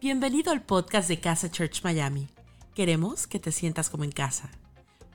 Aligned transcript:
Bienvenido 0.00 0.50
al 0.50 0.62
podcast 0.62 1.08
de 1.08 1.20
Casa 1.20 1.50
Church 1.50 1.82
Miami. 1.84 2.30
Queremos 2.74 3.26
que 3.26 3.38
te 3.38 3.52
sientas 3.52 3.90
como 3.90 4.04
en 4.04 4.12
casa. 4.12 4.48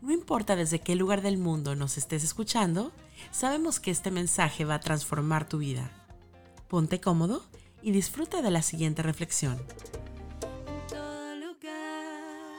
No 0.04 0.12
importa 0.12 0.56
desde 0.56 0.78
qué 0.78 0.96
lugar 0.96 1.24
del 1.24 1.40
mundo 1.40 1.76
nos 1.76 1.98
estés 1.98 2.24
escuchando, 2.24 2.92
sabemos 3.32 3.80
que 3.80 3.90
este 3.90 4.12
mensaje 4.12 4.64
va 4.64 4.76
a 4.76 4.80
transformar 4.80 5.50
tu 5.50 5.58
vida. 5.58 5.90
Ponte 6.68 7.02
cómodo 7.02 7.44
y 7.82 7.94
disfruta 7.94 8.44
de 8.44 8.52
la 8.52 8.62
siguiente 8.62 9.02
reflexión. 9.02 9.60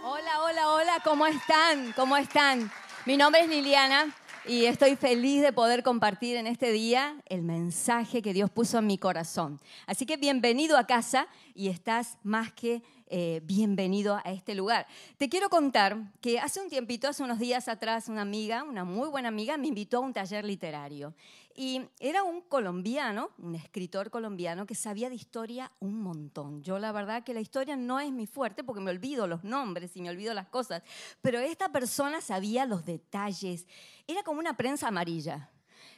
Hola, 0.04 0.42
hola, 0.42 0.70
hola, 0.70 1.00
¿cómo 1.04 1.28
están? 1.28 1.92
¿Cómo 1.92 2.16
están? 2.16 2.72
Mi 3.04 3.16
nombre 3.16 3.42
es 3.42 3.48
Liliana 3.48 4.12
y 4.48 4.66
estoy 4.66 4.96
feliz 4.96 5.42
de 5.42 5.52
poder 5.52 5.82
compartir 5.82 6.36
en 6.36 6.46
este 6.46 6.70
día 6.70 7.20
el 7.26 7.42
mensaje 7.42 8.22
que 8.22 8.32
Dios 8.32 8.50
puso 8.50 8.78
en 8.78 8.86
mi 8.86 8.98
corazón. 8.98 9.60
Así 9.86 10.06
que 10.06 10.16
bienvenido 10.16 10.76
a 10.76 10.86
casa 10.86 11.26
y 11.54 11.68
estás 11.68 12.18
más 12.22 12.52
que 12.52 12.82
eh, 13.08 13.40
bienvenido 13.44 14.16
a 14.16 14.32
este 14.32 14.54
lugar. 14.54 14.86
Te 15.16 15.28
quiero 15.28 15.48
contar 15.48 15.96
que 16.20 16.38
hace 16.38 16.60
un 16.60 16.68
tiempito, 16.68 17.08
hace 17.08 17.22
unos 17.22 17.38
días 17.38 17.68
atrás, 17.68 18.08
una 18.08 18.22
amiga, 18.22 18.62
una 18.64 18.84
muy 18.84 19.08
buena 19.08 19.28
amiga, 19.28 19.56
me 19.56 19.68
invitó 19.68 19.98
a 19.98 20.00
un 20.00 20.12
taller 20.12 20.44
literario. 20.44 21.14
Y 21.58 21.88
era 22.00 22.22
un 22.22 22.42
colombiano, 22.42 23.30
un 23.38 23.54
escritor 23.54 24.10
colombiano 24.10 24.66
que 24.66 24.74
sabía 24.74 25.08
de 25.08 25.14
historia 25.14 25.72
un 25.80 26.02
montón. 26.02 26.62
Yo 26.62 26.78
la 26.78 26.92
verdad 26.92 27.24
que 27.24 27.32
la 27.32 27.40
historia 27.40 27.76
no 27.76 27.98
es 27.98 28.12
mi 28.12 28.26
fuerte 28.26 28.62
porque 28.62 28.82
me 28.82 28.90
olvido 28.90 29.26
los 29.26 29.42
nombres 29.42 29.96
y 29.96 30.02
me 30.02 30.10
olvido 30.10 30.34
las 30.34 30.48
cosas, 30.48 30.82
pero 31.22 31.38
esta 31.38 31.72
persona 31.72 32.20
sabía 32.20 32.66
los 32.66 32.84
detalles. 32.84 33.66
Era 34.06 34.22
como 34.22 34.38
una 34.40 34.56
prensa 34.58 34.88
amarilla. 34.88 35.50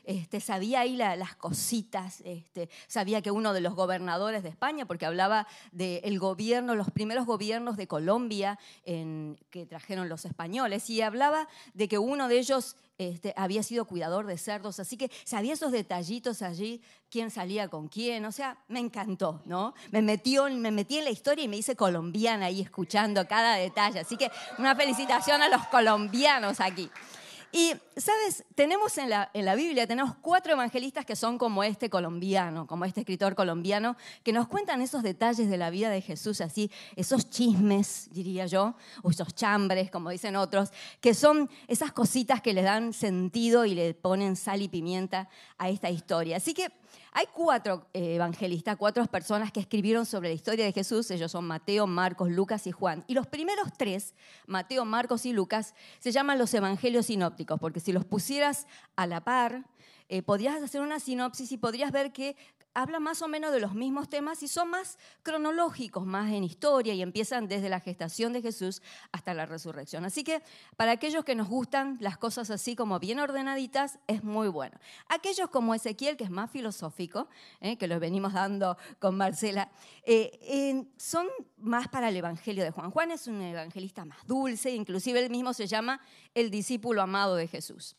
Este, 0.08 0.40
sabía 0.40 0.80
ahí 0.80 0.96
las 0.96 1.36
cositas, 1.36 2.22
este, 2.24 2.70
sabía 2.86 3.20
que 3.20 3.30
uno 3.30 3.52
de 3.52 3.60
los 3.60 3.74
gobernadores 3.74 4.42
de 4.42 4.48
España, 4.48 4.86
porque 4.86 5.04
hablaba 5.04 5.46
del 5.70 6.18
gobierno, 6.18 6.74
los 6.74 6.90
primeros 6.90 7.26
gobiernos 7.26 7.76
de 7.76 7.86
Colombia 7.86 8.58
que 8.86 9.66
trajeron 9.66 10.08
los 10.08 10.24
españoles, 10.24 10.88
y 10.88 11.02
hablaba 11.02 11.46
de 11.74 11.88
que 11.88 11.98
uno 11.98 12.26
de 12.28 12.38
ellos 12.38 12.76
este, 12.96 13.34
había 13.36 13.62
sido 13.62 13.84
cuidador 13.84 14.24
de 14.24 14.38
cerdos, 14.38 14.80
así 14.80 14.96
que 14.96 15.10
sabía 15.24 15.52
esos 15.52 15.72
detallitos 15.72 16.40
allí, 16.40 16.80
quién 17.10 17.30
salía 17.30 17.68
con 17.68 17.88
quién, 17.88 18.24
o 18.24 18.32
sea, 18.32 18.56
me 18.68 18.80
encantó, 18.80 19.42
¿no? 19.44 19.74
Me, 19.90 20.00
me 20.00 20.70
metí 20.70 20.96
en 20.96 21.04
la 21.04 21.10
historia 21.10 21.44
y 21.44 21.48
me 21.48 21.58
hice 21.58 21.76
colombiana 21.76 22.46
ahí 22.46 22.62
escuchando 22.62 23.28
cada 23.28 23.56
detalle, 23.56 24.00
así 24.00 24.16
que 24.16 24.30
una 24.56 24.74
felicitación 24.74 25.42
a 25.42 25.50
los 25.50 25.66
colombianos 25.66 26.60
aquí. 26.60 26.88
Y, 27.50 27.72
¿sabes? 27.96 28.44
Tenemos 28.54 28.98
en 28.98 29.08
la, 29.08 29.30
en 29.32 29.46
la 29.46 29.54
Biblia, 29.54 29.86
tenemos 29.86 30.14
cuatro 30.20 30.52
evangelistas 30.52 31.06
que 31.06 31.16
son 31.16 31.38
como 31.38 31.64
este 31.64 31.88
colombiano, 31.88 32.66
como 32.66 32.84
este 32.84 33.00
escritor 33.00 33.34
colombiano, 33.34 33.96
que 34.22 34.34
nos 34.34 34.48
cuentan 34.48 34.82
esos 34.82 35.02
detalles 35.02 35.48
de 35.48 35.56
la 35.56 35.70
vida 35.70 35.88
de 35.88 36.02
Jesús, 36.02 36.42
así, 36.42 36.70
esos 36.94 37.30
chismes, 37.30 38.08
diría 38.12 38.44
yo, 38.44 38.74
o 39.02 39.10
esos 39.10 39.34
chambres, 39.34 39.90
como 39.90 40.10
dicen 40.10 40.36
otros, 40.36 40.70
que 41.00 41.14
son 41.14 41.48
esas 41.68 41.92
cositas 41.92 42.42
que 42.42 42.52
le 42.52 42.62
dan 42.62 42.92
sentido 42.92 43.64
y 43.64 43.74
le 43.74 43.94
ponen 43.94 44.36
sal 44.36 44.60
y 44.60 44.68
pimienta 44.68 45.30
a 45.56 45.70
esta 45.70 45.88
historia. 45.88 46.36
Así 46.36 46.52
que 46.52 46.70
hay 47.12 47.26
cuatro 47.32 47.86
eh, 47.92 48.14
evangelistas, 48.14 48.76
cuatro 48.76 49.04
personas 49.06 49.52
que 49.52 49.60
escribieron 49.60 50.06
sobre 50.06 50.28
la 50.28 50.34
historia 50.34 50.64
de 50.64 50.72
Jesús. 50.72 51.10
Ellos 51.10 51.32
son 51.32 51.46
Mateo, 51.46 51.86
Marcos, 51.86 52.30
Lucas 52.30 52.66
y 52.66 52.72
Juan. 52.72 53.04
Y 53.06 53.14
los 53.14 53.26
primeros 53.26 53.68
tres, 53.76 54.14
Mateo, 54.46 54.84
Marcos 54.84 55.26
y 55.26 55.32
Lucas, 55.32 55.74
se 55.98 56.12
llaman 56.12 56.38
los 56.38 56.52
evangelios 56.54 57.06
sinópticos, 57.06 57.58
porque 57.58 57.80
si 57.80 57.92
los 57.92 58.04
pusieras 58.04 58.66
a 58.96 59.06
la 59.06 59.22
par, 59.22 59.64
eh, 60.10 60.22
podrías 60.22 60.62
hacer 60.62 60.80
una 60.80 61.00
sinopsis 61.00 61.52
y 61.52 61.58
podrías 61.58 61.92
ver 61.92 62.12
que 62.12 62.36
habla 62.74 63.00
más 63.00 63.22
o 63.22 63.28
menos 63.28 63.52
de 63.52 63.60
los 63.60 63.74
mismos 63.74 64.08
temas 64.08 64.42
y 64.42 64.48
son 64.48 64.70
más 64.70 64.98
cronológicos, 65.22 66.06
más 66.06 66.32
en 66.32 66.44
historia 66.44 66.94
y 66.94 67.02
empiezan 67.02 67.48
desde 67.48 67.68
la 67.68 67.80
gestación 67.80 68.32
de 68.32 68.42
Jesús 68.42 68.82
hasta 69.12 69.34
la 69.34 69.46
resurrección. 69.46 70.04
Así 70.04 70.24
que 70.24 70.42
para 70.76 70.92
aquellos 70.92 71.24
que 71.24 71.34
nos 71.34 71.48
gustan 71.48 71.96
las 72.00 72.18
cosas 72.18 72.50
así 72.50 72.76
como 72.76 72.98
bien 72.98 73.18
ordenaditas, 73.18 73.98
es 74.06 74.22
muy 74.22 74.48
bueno. 74.48 74.78
Aquellos 75.08 75.50
como 75.50 75.74
Ezequiel, 75.74 76.16
que 76.16 76.24
es 76.24 76.30
más 76.30 76.50
filosófico, 76.50 77.28
eh, 77.60 77.76
que 77.76 77.86
lo 77.86 77.98
venimos 78.00 78.32
dando 78.32 78.76
con 78.98 79.16
Marcela, 79.16 79.70
eh, 80.04 80.86
son 80.96 81.26
más 81.56 81.88
para 81.88 82.08
el 82.08 82.16
Evangelio 82.16 82.64
de 82.64 82.70
Juan. 82.70 82.90
Juan 82.90 83.10
es 83.10 83.26
un 83.26 83.40
evangelista 83.42 84.04
más 84.04 84.26
dulce, 84.26 84.70
inclusive 84.70 85.20
él 85.20 85.30
mismo 85.30 85.52
se 85.52 85.66
llama 85.66 86.00
el 86.34 86.50
discípulo 86.50 87.02
amado 87.02 87.36
de 87.36 87.48
Jesús. 87.48 87.96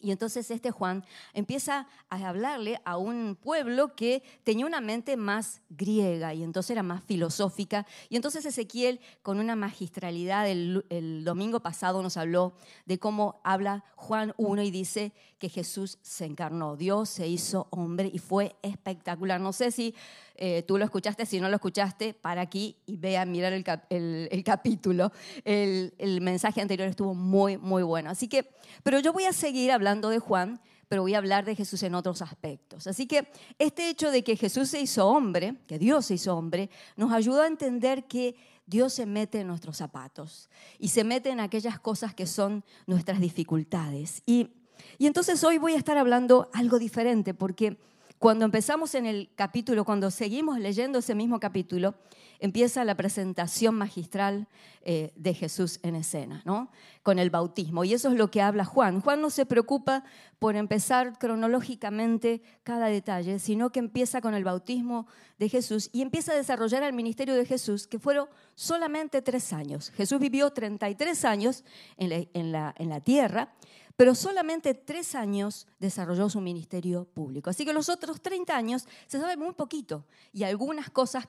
Y 0.00 0.12
entonces 0.12 0.50
este 0.50 0.70
Juan 0.70 1.04
empieza 1.34 1.86
a 2.08 2.28
hablarle 2.28 2.80
a 2.84 2.96
un 2.96 3.36
pueblo 3.40 3.94
que 3.94 4.22
tenía 4.44 4.64
una 4.64 4.80
mente 4.80 5.16
más 5.16 5.60
griega 5.68 6.32
y 6.32 6.42
entonces 6.42 6.70
era 6.70 6.82
más 6.82 7.04
filosófica. 7.04 7.86
Y 8.08 8.16
entonces 8.16 8.44
Ezequiel, 8.46 9.00
con 9.22 9.38
una 9.38 9.56
magistralidad, 9.56 10.48
el, 10.48 11.24
domingo 11.24 11.60
pasado 11.60 12.02
nos 12.02 12.16
habló 12.16 12.54
de 12.86 12.98
cómo 12.98 13.40
habla 13.44 13.84
Juan 13.96 14.32
1 14.38 14.62
y 14.62 14.70
dice 14.70 15.12
que 15.38 15.48
Jesús 15.48 15.98
se 16.02 16.24
encarnó, 16.24 16.76
Dios 16.76 17.08
se 17.08 17.28
hizo 17.28 17.68
hombre 17.70 18.10
y 18.12 18.18
fue 18.18 18.56
espectacular. 18.62 19.40
No 19.40 19.52
sé 19.52 19.70
si 19.70 19.94
eh, 20.36 20.62
tú 20.62 20.78
lo 20.78 20.84
escuchaste, 20.84 21.26
si 21.26 21.40
no 21.40 21.48
lo 21.48 21.56
escuchaste, 21.56 22.14
para 22.14 22.40
aquí 22.40 22.76
y 22.86 22.96
vea, 22.96 23.24
mirar 23.26 23.52
el, 23.52 24.28
el, 24.30 24.44
capítulo. 24.44 25.12
El 25.44 26.20
mensaje 26.20 26.60
anterior 26.60 26.88
estuvo 26.88 27.14
muy, 27.14 27.58
muy 27.58 27.82
bueno. 27.82 28.10
Así 28.10 28.28
que, 28.28 28.50
pero 28.82 28.98
yo 29.00 29.12
voy 29.12 29.24
a 29.24 29.32
seguir 29.32 29.72
hablando 29.72 29.89
de 29.98 30.18
Juan, 30.18 30.60
pero 30.88 31.02
voy 31.02 31.14
a 31.14 31.18
hablar 31.18 31.44
de 31.44 31.54
Jesús 31.54 31.82
en 31.82 31.94
otros 31.94 32.22
aspectos. 32.22 32.86
Así 32.86 33.06
que 33.06 33.30
este 33.58 33.88
hecho 33.88 34.10
de 34.10 34.22
que 34.22 34.36
Jesús 34.36 34.68
se 34.70 34.80
hizo 34.80 35.06
hombre, 35.06 35.56
que 35.66 35.78
Dios 35.78 36.06
se 36.06 36.14
hizo 36.14 36.36
hombre, 36.36 36.70
nos 36.96 37.12
ayuda 37.12 37.44
a 37.44 37.46
entender 37.46 38.04
que 38.04 38.36
Dios 38.66 38.92
se 38.92 39.06
mete 39.06 39.40
en 39.40 39.48
nuestros 39.48 39.76
zapatos 39.76 40.48
y 40.78 40.88
se 40.88 41.04
mete 41.04 41.30
en 41.30 41.40
aquellas 41.40 41.78
cosas 41.80 42.14
que 42.14 42.26
son 42.26 42.64
nuestras 42.86 43.20
dificultades. 43.20 44.22
Y, 44.26 44.50
y 44.98 45.06
entonces 45.06 45.42
hoy 45.44 45.58
voy 45.58 45.74
a 45.74 45.78
estar 45.78 45.98
hablando 45.98 46.48
algo 46.52 46.78
diferente, 46.78 47.34
porque 47.34 47.78
cuando 48.20 48.44
empezamos 48.44 48.94
en 48.94 49.06
el 49.06 49.30
capítulo, 49.34 49.86
cuando 49.86 50.10
seguimos 50.10 50.58
leyendo 50.58 50.98
ese 50.98 51.14
mismo 51.14 51.40
capítulo, 51.40 51.94
empieza 52.38 52.84
la 52.84 52.94
presentación 52.94 53.74
magistral 53.74 54.46
eh, 54.82 55.10
de 55.16 55.32
Jesús 55.32 55.80
en 55.82 55.94
escena, 55.94 56.42
¿no? 56.44 56.70
con 57.02 57.18
el 57.18 57.30
bautismo. 57.30 57.82
Y 57.82 57.94
eso 57.94 58.10
es 58.10 58.18
lo 58.18 58.30
que 58.30 58.42
habla 58.42 58.66
Juan. 58.66 59.00
Juan 59.00 59.22
no 59.22 59.30
se 59.30 59.46
preocupa 59.46 60.04
por 60.38 60.54
empezar 60.54 61.18
cronológicamente 61.18 62.42
cada 62.62 62.88
detalle, 62.88 63.38
sino 63.38 63.72
que 63.72 63.78
empieza 63.78 64.20
con 64.20 64.34
el 64.34 64.44
bautismo 64.44 65.06
de 65.38 65.48
Jesús 65.48 65.88
y 65.90 66.02
empieza 66.02 66.32
a 66.32 66.36
desarrollar 66.36 66.82
el 66.82 66.92
ministerio 66.92 67.34
de 67.34 67.46
Jesús, 67.46 67.86
que 67.86 67.98
fueron 67.98 68.28
solamente 68.54 69.22
tres 69.22 69.54
años. 69.54 69.88
Jesús 69.92 70.20
vivió 70.20 70.50
33 70.50 71.24
años 71.24 71.64
en 71.96 72.52
la, 72.52 72.74
en 72.76 72.88
la 72.90 73.00
tierra 73.00 73.54
pero 74.00 74.14
solamente 74.14 74.72
tres 74.72 75.14
años 75.14 75.66
desarrolló 75.78 76.30
su 76.30 76.40
ministerio 76.40 77.04
público. 77.04 77.50
Así 77.50 77.66
que 77.66 77.74
los 77.74 77.90
otros 77.90 78.22
30 78.22 78.56
años 78.56 78.88
se 79.06 79.20
sabe 79.20 79.36
muy 79.36 79.52
poquito 79.52 80.06
y 80.32 80.44
algunas 80.44 80.88
cosas 80.88 81.28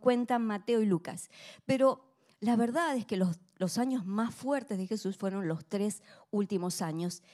cuentan 0.00 0.46
Mateo 0.46 0.82
y 0.82 0.86
Lucas. 0.86 1.30
Pero 1.66 2.04
la 2.38 2.54
verdad 2.54 2.94
es 2.94 3.06
que 3.06 3.16
los, 3.16 3.40
los 3.56 3.76
años 3.76 4.06
más 4.06 4.32
fuertes 4.32 4.78
de 4.78 4.86
Jesús 4.86 5.16
fueron 5.16 5.48
los 5.48 5.64
tres 5.64 6.04
últimos 6.30 6.80
años 6.80 7.24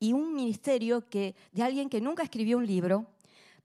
y 0.00 0.14
un 0.14 0.34
ministerio 0.34 1.06
que, 1.10 1.36
de 1.52 1.64
alguien 1.64 1.90
que 1.90 2.00
nunca 2.00 2.22
escribió 2.22 2.56
un 2.56 2.66
libro, 2.66 3.08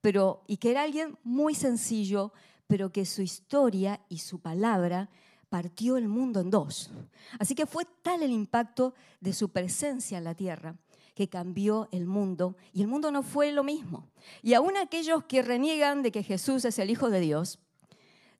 pero, 0.01 0.44
y 0.47 0.57
que 0.57 0.72
era 0.72 0.81
alguien 0.81 1.18
muy 1.23 1.56
sencillo, 1.56 2.33
pero 2.68 2.91
que 2.91 3.06
su 3.06 3.22
historia 3.22 4.01
y 4.09 4.18
su 4.18 4.41
palabra 4.41 5.09
partió 5.51 5.97
el 5.97 6.07
mundo 6.07 6.39
en 6.39 6.50
dos. 6.50 6.89
Así 7.38 7.56
que 7.56 7.66
fue 7.66 7.84
tal 8.01 8.23
el 8.23 8.31
impacto 8.31 8.94
de 9.19 9.34
su 9.34 9.50
presencia 9.50 10.17
en 10.17 10.23
la 10.23 10.34
tierra 10.34 10.78
que 11.13 11.28
cambió 11.28 11.89
el 11.91 12.06
mundo 12.06 12.56
y 12.72 12.81
el 12.81 12.88
mundo 12.88 13.12
no 13.12 13.22
fue 13.22 13.51
lo 13.51 13.62
mismo. 13.62 14.07
Y 14.41 14.53
aún 14.53 14.78
aquellos 14.78 15.25
que 15.25 15.41
reniegan 15.41 16.03
de 16.03 16.12
que 16.13 16.23
Jesús 16.23 16.63
es 16.63 16.79
el 16.79 16.89
Hijo 16.89 17.09
de 17.09 17.19
Dios, 17.19 17.59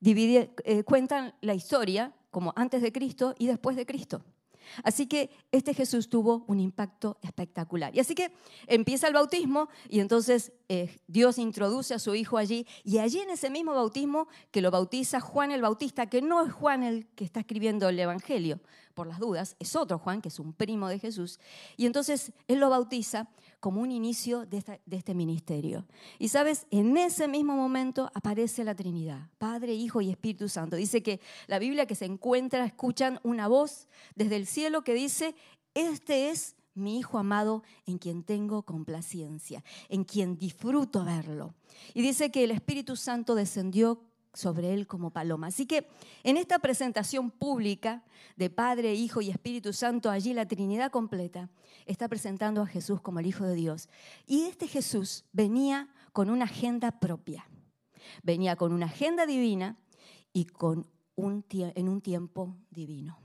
eh, 0.02 0.84
cuentan 0.86 1.36
la 1.42 1.54
historia 1.54 2.14
como 2.30 2.54
antes 2.56 2.82
de 2.82 2.94
Cristo 2.94 3.36
y 3.38 3.48
después 3.48 3.76
de 3.76 3.86
Cristo. 3.86 4.24
Así 4.84 5.08
que 5.08 5.30
este 5.52 5.74
Jesús 5.74 6.10
tuvo 6.10 6.46
un 6.48 6.60
impacto 6.60 7.18
espectacular. 7.22 7.96
Y 7.96 8.00
así 8.00 8.16
que 8.16 8.32
empieza 8.68 9.08
el 9.08 9.14
bautismo 9.14 9.70
y 9.90 10.00
entonces 10.00 10.52
eh, 10.70 10.98
Dios 11.08 11.38
introduce 11.38 11.94
a 11.94 12.00
su 12.00 12.16
hijo 12.16 12.38
allí 12.38 12.66
y 12.84 13.00
allí 13.00 13.20
en 13.20 13.30
ese 13.30 13.50
mismo 13.50 13.74
bautismo 13.74 14.28
que 14.52 14.62
lo 14.62 14.72
bautiza 14.72 15.20
Juan 15.20 15.52
el 15.52 15.62
Bautista, 15.62 16.08
que 16.08 16.22
no 16.22 16.46
es 16.46 16.52
Juan 16.52 16.84
el 16.84 17.08
que 17.16 17.24
está 17.24 17.42
escribiendo 17.42 17.90
el 17.90 18.00
Evangelio, 18.00 18.60
por 18.94 19.08
las 19.08 19.20
dudas, 19.20 19.56
es 19.60 19.76
otro 19.76 19.98
Juan, 20.00 20.22
que 20.22 20.30
es 20.30 20.40
un 20.40 20.54
primo 20.54 20.88
de 20.88 21.00
Jesús, 21.00 21.40
y 21.78 21.86
entonces 21.86 22.34
él 22.48 22.60
lo 22.60 22.70
bautiza 22.70 23.30
como 23.62 23.80
un 23.80 23.92
inicio 23.92 24.46
de, 24.48 24.82
este 24.90 25.14
ministerio. 25.14 25.86
Y 26.18 26.30
sabes, 26.30 26.66
en 26.72 26.98
ese 26.98 27.28
mismo 27.28 27.56
momento 27.56 28.12
aparece 28.16 28.64
la 28.64 28.76
Trinidad, 28.76 29.30
Padre, 29.38 29.74
Hijo 29.76 30.02
y 30.02 30.10
Espíritu 30.10 30.50
Santo. 30.50 30.76
Dice 30.76 31.04
que 31.04 31.22
la 31.48 31.60
Biblia 31.60 31.86
que 31.86 31.96
se 31.96 32.06
encuentra, 32.06 32.66
escuchan 32.66 33.20
una 33.24 33.48
voz 33.48 33.88
desde 34.16 34.36
el 34.36 34.48
cielo 34.48 34.84
que 34.84 34.96
dice, 34.96 35.36
este 35.76 36.32
es 36.32 36.56
mi 36.74 36.98
Hijo 36.98 37.20
amado 37.20 37.64
en 37.86 38.00
quien 38.00 38.24
tengo 38.24 38.64
complacencia, 38.64 39.64
en 39.90 40.06
quien 40.06 40.38
disfruto 40.40 41.06
verlo. 41.06 41.54
Y 41.94 42.02
dice 42.02 42.32
que 42.32 42.44
el 42.44 42.52
Espíritu 42.52 42.96
Santo 42.96 43.36
descendió 43.36 44.02
sobre 44.34 44.74
él 44.74 44.88
como 44.88 45.12
paloma. 45.12 45.48
Así 45.48 45.66
que 45.66 45.88
en 46.24 46.38
esta 46.38 46.60
presentación 46.60 47.32
pública 47.32 48.04
de 48.36 48.50
Padre, 48.50 48.94
Hijo 48.94 49.22
y 49.22 49.30
Espíritu 49.30 49.74
Santo, 49.74 50.10
allí 50.10 50.34
la 50.34 50.48
Trinidad 50.48 50.92
completa 50.92 51.50
está 51.86 52.08
presentando 52.08 52.62
a 52.62 52.68
Jesús 52.68 53.02
como 53.02 53.20
el 53.20 53.28
Hijo 53.28 53.46
de 53.46 53.56
Dios. 53.56 53.90
Y 54.26 54.44
este 54.44 54.68
Jesús 54.68 55.26
venía 55.34 55.90
con 56.14 56.30
una 56.30 56.46
agenda 56.46 57.00
propia. 57.00 57.48
Venía 58.24 58.56
con 58.56 58.74
una 58.74 58.88
agenda 58.88 59.26
divina 59.26 59.78
y 60.34 60.46
con 60.46 60.88
un 61.16 61.46
en 61.52 61.90
un 61.90 62.02
tiempo 62.02 62.56
divino. 62.70 63.20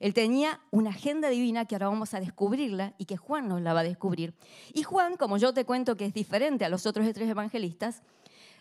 Él 0.00 0.14
tenía 0.14 0.60
una 0.70 0.90
agenda 0.90 1.28
divina 1.28 1.64
que 1.64 1.74
ahora 1.74 1.88
vamos 1.88 2.14
a 2.14 2.20
descubrirla 2.20 2.94
y 2.98 3.06
que 3.06 3.16
Juan 3.16 3.48
nos 3.48 3.60
la 3.60 3.74
va 3.74 3.80
a 3.80 3.84
descubrir. 3.84 4.34
Y 4.72 4.84
Juan, 4.84 5.16
como 5.16 5.38
yo 5.38 5.52
te 5.52 5.64
cuento 5.64 5.96
que 5.96 6.06
es 6.06 6.14
diferente 6.14 6.64
a 6.64 6.68
los 6.68 6.86
otros 6.86 7.10
tres 7.12 7.28
evangelistas, 7.28 8.02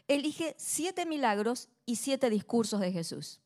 elige 0.08 0.56
siete 0.58 1.06
milagros 1.06 1.70
y 1.86 1.98
siete 1.98 2.30
discursos 2.30 2.80
de 2.80 2.92
Jesús. 2.92 3.40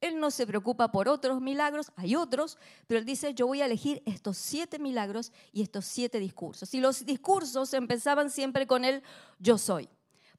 Él 0.00 0.18
no 0.18 0.32
se 0.32 0.48
preocupa 0.48 0.90
por 0.90 1.08
otros 1.08 1.40
milagros, 1.40 1.92
hay 1.94 2.16
otros, 2.16 2.58
pero 2.88 2.98
él 2.98 3.06
dice, 3.06 3.34
yo 3.34 3.46
voy 3.46 3.62
a 3.62 3.66
elegir 3.66 4.02
estos 4.04 4.36
siete 4.36 4.80
milagros 4.80 5.32
y 5.52 5.62
estos 5.62 5.84
siete 5.84 6.18
discursos. 6.18 6.74
Y 6.74 6.80
los 6.80 7.06
discursos 7.06 7.72
empezaban 7.72 8.28
siempre 8.28 8.66
con 8.66 8.84
el 8.84 9.04
yo 9.38 9.58
soy. 9.58 9.88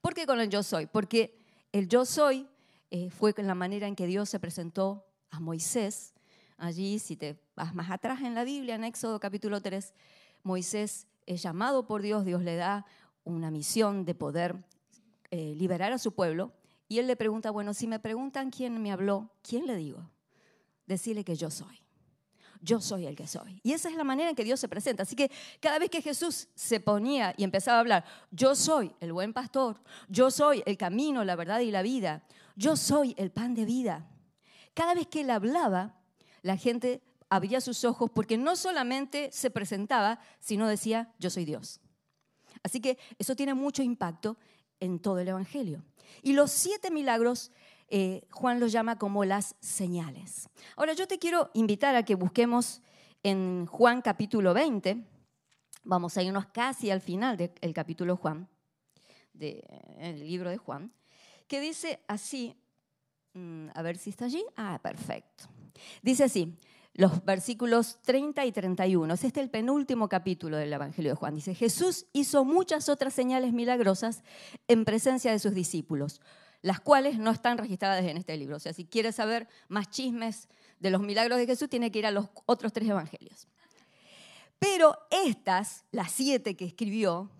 ¿Por 0.01 0.13
qué 0.13 0.25
con 0.25 0.42
el 0.42 0.50
yo 0.50 0.63
soy? 0.63 0.86
Porque 0.86 1.39
el 1.71 1.88
yo 1.88 2.04
soy 2.04 2.45
eh, 2.92 3.10
fue 3.10 3.33
la 3.38 3.56
manera 3.56 3.88
en 3.88 3.95
que 3.95 4.06
Dios 4.06 4.30
se 4.30 4.39
presentó 4.39 5.06
a 5.31 5.39
Moisés. 5.39 6.13
Allí, 6.57 7.00
si 7.00 7.15
te 7.15 7.39
vas 7.56 7.74
más 7.74 7.89
atrás 7.89 8.21
en 8.21 8.36
la 8.36 8.44
Biblia, 8.44 8.75
en 8.75 8.83
Éxodo 8.83 9.18
capítulo 9.19 9.62
3, 9.62 9.94
Moisés 10.44 11.07
es 11.25 11.42
llamado 11.42 11.88
por 11.88 12.01
Dios, 12.01 12.25
Dios 12.25 12.42
le 12.42 12.57
da 12.57 12.86
una 13.24 13.50
misión 13.50 14.04
de 14.04 14.13
poder 14.13 14.63
eh, 15.35 15.56
liberar 15.56 15.91
a 15.91 15.97
su 15.97 16.12
pueblo. 16.12 16.53
Y 16.88 17.00
él 17.00 17.07
le 17.07 17.15
pregunta, 17.15 17.50
bueno, 17.50 17.74
si 17.74 17.88
me 17.88 17.97
preguntan 17.97 18.51
quién 18.51 18.80
me 18.80 18.91
habló, 18.91 19.31
¿quién 19.41 19.65
le 19.65 19.75
digo? 19.75 20.12
Decirle 20.85 21.24
que 21.24 21.35
yo 21.35 21.50
soy. 21.50 21.81
Yo 22.62 22.80
soy 22.80 23.07
el 23.07 23.15
que 23.15 23.25
soy. 23.25 23.59
Y 23.63 23.71
esa 23.71 23.89
es 23.89 23.95
la 23.95 24.03
manera 24.03 24.30
en 24.30 24.35
que 24.35 24.44
Dios 24.44 24.59
se 24.59 24.68
presenta. 24.68 25.01
Así 25.01 25.15
que 25.15 25.31
cada 25.59 25.80
vez 25.80 25.89
que 25.89 26.03
Jesús 26.03 26.50
se 26.53 26.80
ponía 26.80 27.33
y 27.35 27.44
empezaba 27.44 27.77
a 27.77 27.80
hablar, 27.80 28.06
yo 28.30 28.53
soy 28.53 28.94
el 29.00 29.12
buen 29.12 29.33
pastor, 29.33 29.81
yo 30.07 30.30
soy 30.30 30.62
el 30.68 30.77
camino, 30.77 31.24
la 31.24 31.36
verdad 31.36 31.62
y 31.62 31.71
la 31.71 31.81
vida, 31.81 32.24
yo 32.56 32.75
soy 32.75 33.15
el 33.18 33.31
pan 33.31 33.56
de 33.56 33.65
vida. 33.65 34.07
Cada 34.75 34.94
vez 34.94 35.07
que 35.07 35.21
él 35.21 35.31
hablaba, 35.31 36.00
la 36.44 36.57
gente 36.57 37.01
abría 37.27 37.59
sus 37.59 37.86
ojos 37.86 38.12
porque 38.13 38.38
no 38.38 38.56
solamente 38.56 39.31
se 39.31 39.50
presentaba, 39.50 40.19
sino 40.39 40.68
decía, 40.68 41.12
yo 41.18 41.31
soy 41.31 41.44
Dios. 41.44 41.81
Así 42.62 42.79
que 42.79 43.00
eso 43.18 43.36
tiene 43.36 43.56
mucho 43.56 43.81
impacto 43.81 44.38
en 44.80 45.00
todo 45.00 45.20
el 45.20 45.28
Evangelio. 45.28 45.84
Y 46.22 46.34
los 46.34 46.52
siete 46.52 46.92
milagros 46.92 47.52
eh, 47.96 48.22
Juan 48.31 48.60
los 48.60 48.72
llama 48.72 48.98
como 48.98 49.24
las 49.24 49.56
señales. 49.60 50.50
Ahora 50.75 50.94
yo 50.94 51.08
te 51.08 51.20
quiero 51.20 51.52
invitar 51.54 51.96
a 51.96 52.04
que 52.04 52.16
busquemos 52.16 52.81
en 53.22 53.68
Juan 53.68 54.02
capítulo 54.02 54.54
20, 54.54 54.98
vamos 55.84 56.18
a 56.18 56.24
irnos 56.24 56.48
casi 56.48 56.90
al 56.90 57.02
final 57.02 57.38
del 57.38 57.74
capítulo 57.74 58.18
Juan, 58.18 58.48
del 59.34 59.62
libro 60.20 60.50
de 60.50 60.58
Juan, 60.58 60.92
que 61.48 61.60
dice 61.60 62.02
así, 62.08 62.56
mm, 63.34 63.68
a 63.75 63.81
ver 63.81 63.98
si 63.98 64.10
está 64.10 64.25
allí, 64.25 64.44
ah, 64.56 64.80
perfecto. 64.81 65.46
Dice 66.02 66.24
así, 66.24 66.58
los 66.94 67.25
versículos 67.25 68.00
30 68.04 68.45
y 68.45 68.51
31. 68.51 69.13
Es 69.13 69.24
este 69.24 69.42
el 69.42 69.50
penúltimo 69.50 70.07
capítulo 70.07 70.57
del 70.57 70.72
Evangelio 70.72 71.12
de 71.12 71.16
Juan. 71.16 71.36
Dice, 71.36 71.56
Jesús 71.56 72.06
hizo 72.13 72.45
muchas 72.45 72.88
otras 72.88 73.13
señales 73.13 73.54
milagrosas 73.54 74.24
en 74.68 74.86
presencia 74.86 75.31
de 75.31 75.40
sus 75.40 75.54
discípulos, 75.54 76.22
las 76.62 76.80
cuales 76.80 77.18
no 77.18 77.31
están 77.31 77.57
registradas 77.57 78.06
en 78.06 78.18
este 78.18 78.38
libro. 78.38 78.57
O 78.57 78.60
sea, 78.60 78.74
si 78.74 78.86
quieres 78.86 79.16
saber 79.16 79.48
más 79.68 79.90
chismes 79.90 80.50
de 80.80 80.92
los 80.92 81.01
milagros 81.01 81.40
de 81.40 81.48
Jesús, 81.48 81.68
tiene 81.68 81.92
que 81.92 82.00
ir 82.00 82.06
a 82.06 82.12
los 82.12 82.28
otros 82.45 82.72
tres 82.72 82.88
evangelios. 82.88 83.48
Pero 84.60 84.96
estas, 85.10 85.86
las 85.92 86.12
siete 86.12 86.56
que 86.56 86.66
escribió, 86.66 87.31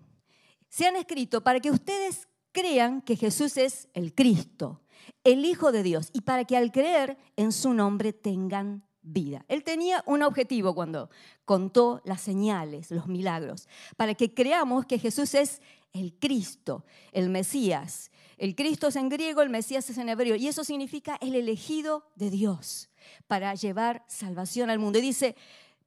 se 0.68 0.86
han 0.86 0.96
escrito 0.96 1.42
para 1.42 1.60
que 1.60 1.70
ustedes 1.70 2.28
crean 2.52 3.00
que 3.02 3.16
Jesús 3.16 3.56
es 3.56 3.88
el 3.94 4.14
Cristo, 4.14 4.82
el 5.22 5.44
Hijo 5.44 5.70
de 5.70 5.82
Dios, 5.82 6.10
y 6.12 6.22
para 6.22 6.44
que 6.44 6.56
al 6.56 6.72
creer 6.72 7.16
en 7.36 7.52
su 7.52 7.72
nombre 7.72 8.12
tengan 8.12 8.84
vida. 9.04 9.44
Él 9.48 9.62
tenía 9.62 10.02
un 10.06 10.22
objetivo 10.22 10.74
cuando 10.74 11.10
contó 11.44 12.00
las 12.04 12.20
señales, 12.20 12.90
los 12.90 13.06
milagros, 13.06 13.68
para 13.96 14.14
que 14.14 14.34
creamos 14.34 14.86
que 14.86 14.98
Jesús 14.98 15.34
es 15.34 15.60
el 15.92 16.14
Cristo, 16.18 16.84
el 17.12 17.30
Mesías. 17.30 18.10
El 18.36 18.56
Cristo 18.56 18.88
es 18.88 18.96
en 18.96 19.08
griego, 19.08 19.42
el 19.42 19.50
Mesías 19.50 19.88
es 19.88 19.98
en 19.98 20.08
hebreo, 20.08 20.34
y 20.34 20.48
eso 20.48 20.64
significa 20.64 21.16
el 21.20 21.36
elegido 21.36 22.10
de 22.16 22.30
Dios 22.30 22.90
para 23.28 23.54
llevar 23.54 24.04
salvación 24.08 24.70
al 24.70 24.80
mundo. 24.80 24.98
Y 24.98 25.02
dice, 25.02 25.36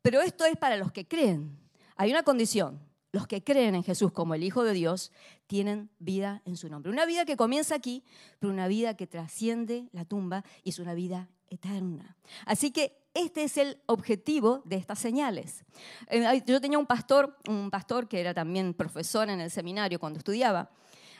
pero 0.02 0.22
esto 0.22 0.46
es 0.46 0.56
para 0.56 0.78
los 0.78 0.92
que 0.92 1.08
creen. 1.08 1.60
Hay 1.98 2.12
una 2.12 2.24
condición, 2.24 2.80
los 3.12 3.28
que 3.28 3.44
creen 3.44 3.75
en 3.75 3.84
Jesús 3.84 4.12
como 4.12 4.36
el 4.36 4.44
Hijo 4.44 4.63
de 4.63 4.74
Dios 4.74 5.12
tienen 5.48 5.90
vida 6.00 6.42
en 6.46 6.56
su 6.56 6.70
nombre. 6.70 6.92
Una 6.92 7.06
vida 7.06 7.25
que 7.25 7.36
comienza 7.36 7.75
aquí, 7.75 8.04
pero 8.40 8.54
una 8.54 8.68
vida 8.68 8.96
que 8.96 9.08
trasciende 9.08 9.90
la 9.92 10.06
tumba 10.06 10.46
y 10.63 10.70
es 10.70 10.80
una 10.80 10.94
vida 10.94 11.30
eterna. 11.50 12.18
Así 12.46 12.72
que 12.72 12.98
este 13.14 13.44
es 13.44 13.58
el 13.58 13.82
objetivo 13.88 14.62
de 14.66 14.76
estas 14.76 15.00
señales. 15.00 15.66
Eh, 16.08 16.44
yo 16.46 16.62
tenía 16.62 16.78
un 16.78 16.86
pastor, 16.86 17.38
un 17.48 17.72
pastor 17.72 18.08
que 18.08 18.20
era 18.20 18.34
también 18.34 18.74
profesor 18.74 19.30
en 19.30 19.42
el 19.42 19.50
seminario 19.50 20.00
cuando 20.00 20.20
estudiaba 20.20 20.70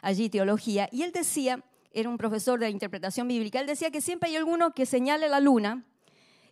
allí 0.02 0.30
teología, 0.30 0.90
y 0.92 1.02
él 1.04 1.12
decía, 1.12 1.64
era 1.92 2.10
un 2.10 2.18
profesor 2.18 2.60
de 2.60 2.70
interpretación 2.70 3.28
bíblica, 3.28 3.60
él 3.60 3.68
decía 3.68 3.90
que 3.90 4.02
siempre 4.02 4.30
hay 4.30 4.36
alguno 4.36 4.74
que 4.74 4.86
señale 4.86 5.28
la 5.28 5.40
luna 5.40 5.86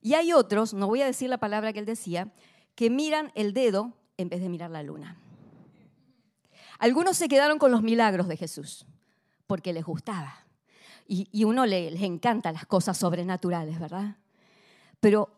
y 0.02 0.16
hay 0.16 0.34
otros, 0.34 0.74
no 0.74 0.88
voy 0.88 1.02
a 1.02 1.06
decir 1.06 1.30
la 1.30 1.38
palabra 1.38 1.74
que 1.74 1.80
él 1.80 1.86
decía, 1.86 2.34
que 2.74 2.90
miran 2.90 3.32
el 3.36 3.54
dedo 3.54 3.94
en 4.18 4.30
vez 4.30 4.42
de 4.42 4.50
mirar 4.50 4.72
la 4.72 4.84
luna. 4.84 5.18
Algunos 6.80 7.18
se 7.18 7.28
quedaron 7.28 7.58
con 7.58 7.72
los 7.72 7.84
milagros 7.84 8.28
de 8.28 8.38
Jesús 8.38 8.86
porque 9.48 9.74
les 9.74 9.86
gustaba. 9.86 10.45
Y, 11.08 11.28
y 11.32 11.44
uno 11.44 11.66
le, 11.66 11.92
les 11.92 12.02
encanta 12.02 12.52
las 12.52 12.66
cosas 12.66 12.98
sobrenaturales, 12.98 13.80
¿verdad? 13.80 14.18
Pero 15.00 15.30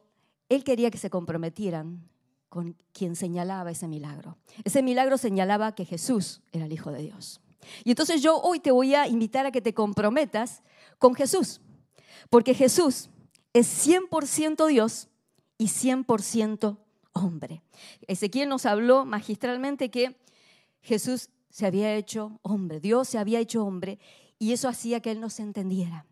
él 0.49 0.63
quería 0.63 0.91
que 0.91 0.97
se 0.97 1.09
comprometieran 1.09 2.07
con 2.49 2.75
quien 2.93 3.15
señalaba 3.15 3.71
ese 3.71 3.87
milagro. 3.87 4.37
Ese 4.63 4.81
milagro 4.81 5.17
señalaba 5.17 5.75
que 5.75 5.85
Jesús 5.85 6.41
era 6.51 6.65
el 6.65 6.73
Hijo 6.73 6.91
de 6.91 7.01
Dios. 7.01 7.41
Y 7.83 7.89
entonces 7.89 8.21
yo 8.21 8.39
hoy 8.39 8.59
te 8.59 8.71
voy 8.71 8.95
a 8.95 9.07
invitar 9.07 9.45
a 9.45 9.51
que 9.51 9.61
te 9.61 9.73
comprometas 9.73 10.63
con 10.99 11.15
Jesús, 11.15 11.61
porque 12.29 12.53
Jesús 12.53 13.09
es 13.53 13.87
100% 13.87 14.67
Dios 14.67 15.09
y 15.57 15.67
100% 15.67 16.77
hombre. 17.13 17.63
Ezequiel 18.07 18.49
nos 18.49 18.65
habló 18.65 19.05
magistralmente 19.05 19.89
que 19.89 20.15
Jesús 20.81 21.29
se 21.49 21.65
había 21.65 21.95
hecho 21.95 22.39
hombre, 22.43 22.79
Dios 22.79 23.09
se 23.09 23.17
había 23.17 23.39
hecho 23.39 23.65
hombre 23.65 23.99
y 24.39 24.53
eso 24.53 24.67
hacía 24.67 25.01
que 25.01 25.11
Él 25.11 25.19
nos 25.19 25.39
entendiera. 25.39 26.05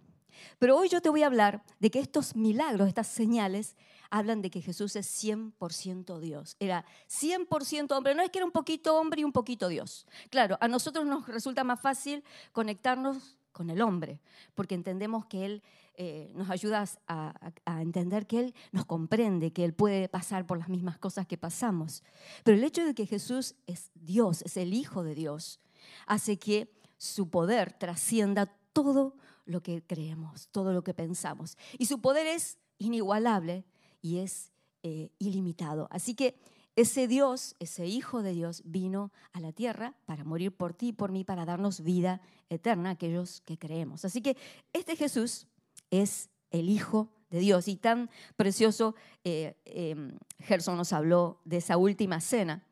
Pero 0.59 0.77
hoy 0.77 0.89
yo 0.89 1.01
te 1.01 1.09
voy 1.09 1.23
a 1.23 1.27
hablar 1.27 1.63
de 1.79 1.89
que 1.89 1.99
estos 1.99 2.35
milagros, 2.35 2.87
estas 2.87 3.07
señales, 3.07 3.75
hablan 4.09 4.41
de 4.41 4.49
que 4.49 4.61
Jesús 4.61 4.95
es 4.95 5.23
100% 5.23 6.19
Dios. 6.19 6.55
Era 6.59 6.85
100% 7.09 7.91
hombre. 7.95 8.15
No 8.15 8.23
es 8.23 8.29
que 8.29 8.39
era 8.39 8.45
un 8.45 8.51
poquito 8.51 8.97
hombre 8.97 9.21
y 9.21 9.23
un 9.23 9.31
poquito 9.31 9.67
Dios. 9.67 10.07
Claro, 10.29 10.57
a 10.61 10.67
nosotros 10.67 11.05
nos 11.05 11.27
resulta 11.27 11.63
más 11.63 11.81
fácil 11.81 12.23
conectarnos 12.51 13.37
con 13.51 13.69
el 13.69 13.81
hombre, 13.81 14.19
porque 14.53 14.75
entendemos 14.75 15.25
que 15.27 15.45
Él 15.45 15.63
eh, 15.95 16.29
nos 16.35 16.49
ayuda 16.49 16.85
a, 17.07 17.51
a, 17.63 17.81
entender 17.81 18.27
que 18.27 18.39
Él 18.39 18.55
nos 18.73 18.85
comprende, 18.85 19.53
que 19.53 19.63
Él 19.63 19.73
puede 19.73 20.09
pasar 20.09 20.45
por 20.45 20.57
las 20.57 20.67
mismas 20.67 20.97
cosas 20.97 21.25
que 21.25 21.37
pasamos. 21.37 22.03
Pero 22.43 22.57
el 22.57 22.63
hecho 22.65 22.83
de 22.85 22.93
que 22.93 23.05
Jesús 23.05 23.55
es 23.65 23.91
Dios, 23.95 24.41
es 24.41 24.57
el 24.57 24.73
Hijo 24.73 25.03
de 25.03 25.15
Dios, 25.15 25.61
hace 26.05 26.37
que 26.37 26.69
su 27.05 27.29
poder 27.29 27.73
trascienda 27.73 28.45
todo 28.73 29.15
lo 29.45 29.61
que 29.61 29.83
creemos, 29.85 30.49
todo 30.49 30.73
lo 30.73 30.83
que 30.83 30.93
pensamos. 30.93 31.57
Y 31.77 31.85
su 31.85 32.01
poder 32.01 32.27
es 32.27 32.57
inigualable 32.77 33.63
y 34.01 34.17
es 34.17 34.51
eh, 34.83 35.09
ilimitado. 35.19 35.87
Así 35.91 36.15
que 36.15 36.35
ese 36.75 37.07
Dios, 37.07 37.55
ese 37.59 37.87
Hijo 37.87 38.21
de 38.21 38.33
Dios, 38.33 38.61
vino 38.65 39.11
a 39.31 39.39
la 39.39 39.53
tierra 39.53 39.95
para 40.05 40.25
morir 40.25 40.51
por 40.51 40.73
ti 40.73 40.89
y 40.89 40.93
por 40.93 41.11
mí, 41.11 41.23
para 41.23 41.45
darnos 41.45 41.81
vida 41.81 42.21
eterna 42.49 42.89
a 42.89 42.93
aquellos 42.93 43.41
que 43.41 43.57
creemos. 43.57 44.03
Así 44.03 44.21
que 44.21 44.35
este 44.73 44.95
Jesús 44.95 45.47
es 45.89 46.29
el 46.51 46.69
Hijo 46.69 47.09
de 47.29 47.39
Dios. 47.39 47.67
Y 47.67 47.77
tan 47.77 48.09
precioso, 48.35 48.95
eh, 49.23 49.55
em, 49.65 50.17
Gerson 50.39 50.75
nos 50.75 50.91
habló 50.91 51.39
de 51.45 51.57
esa 51.57 51.77
última 51.77 52.19
cena 52.19 52.63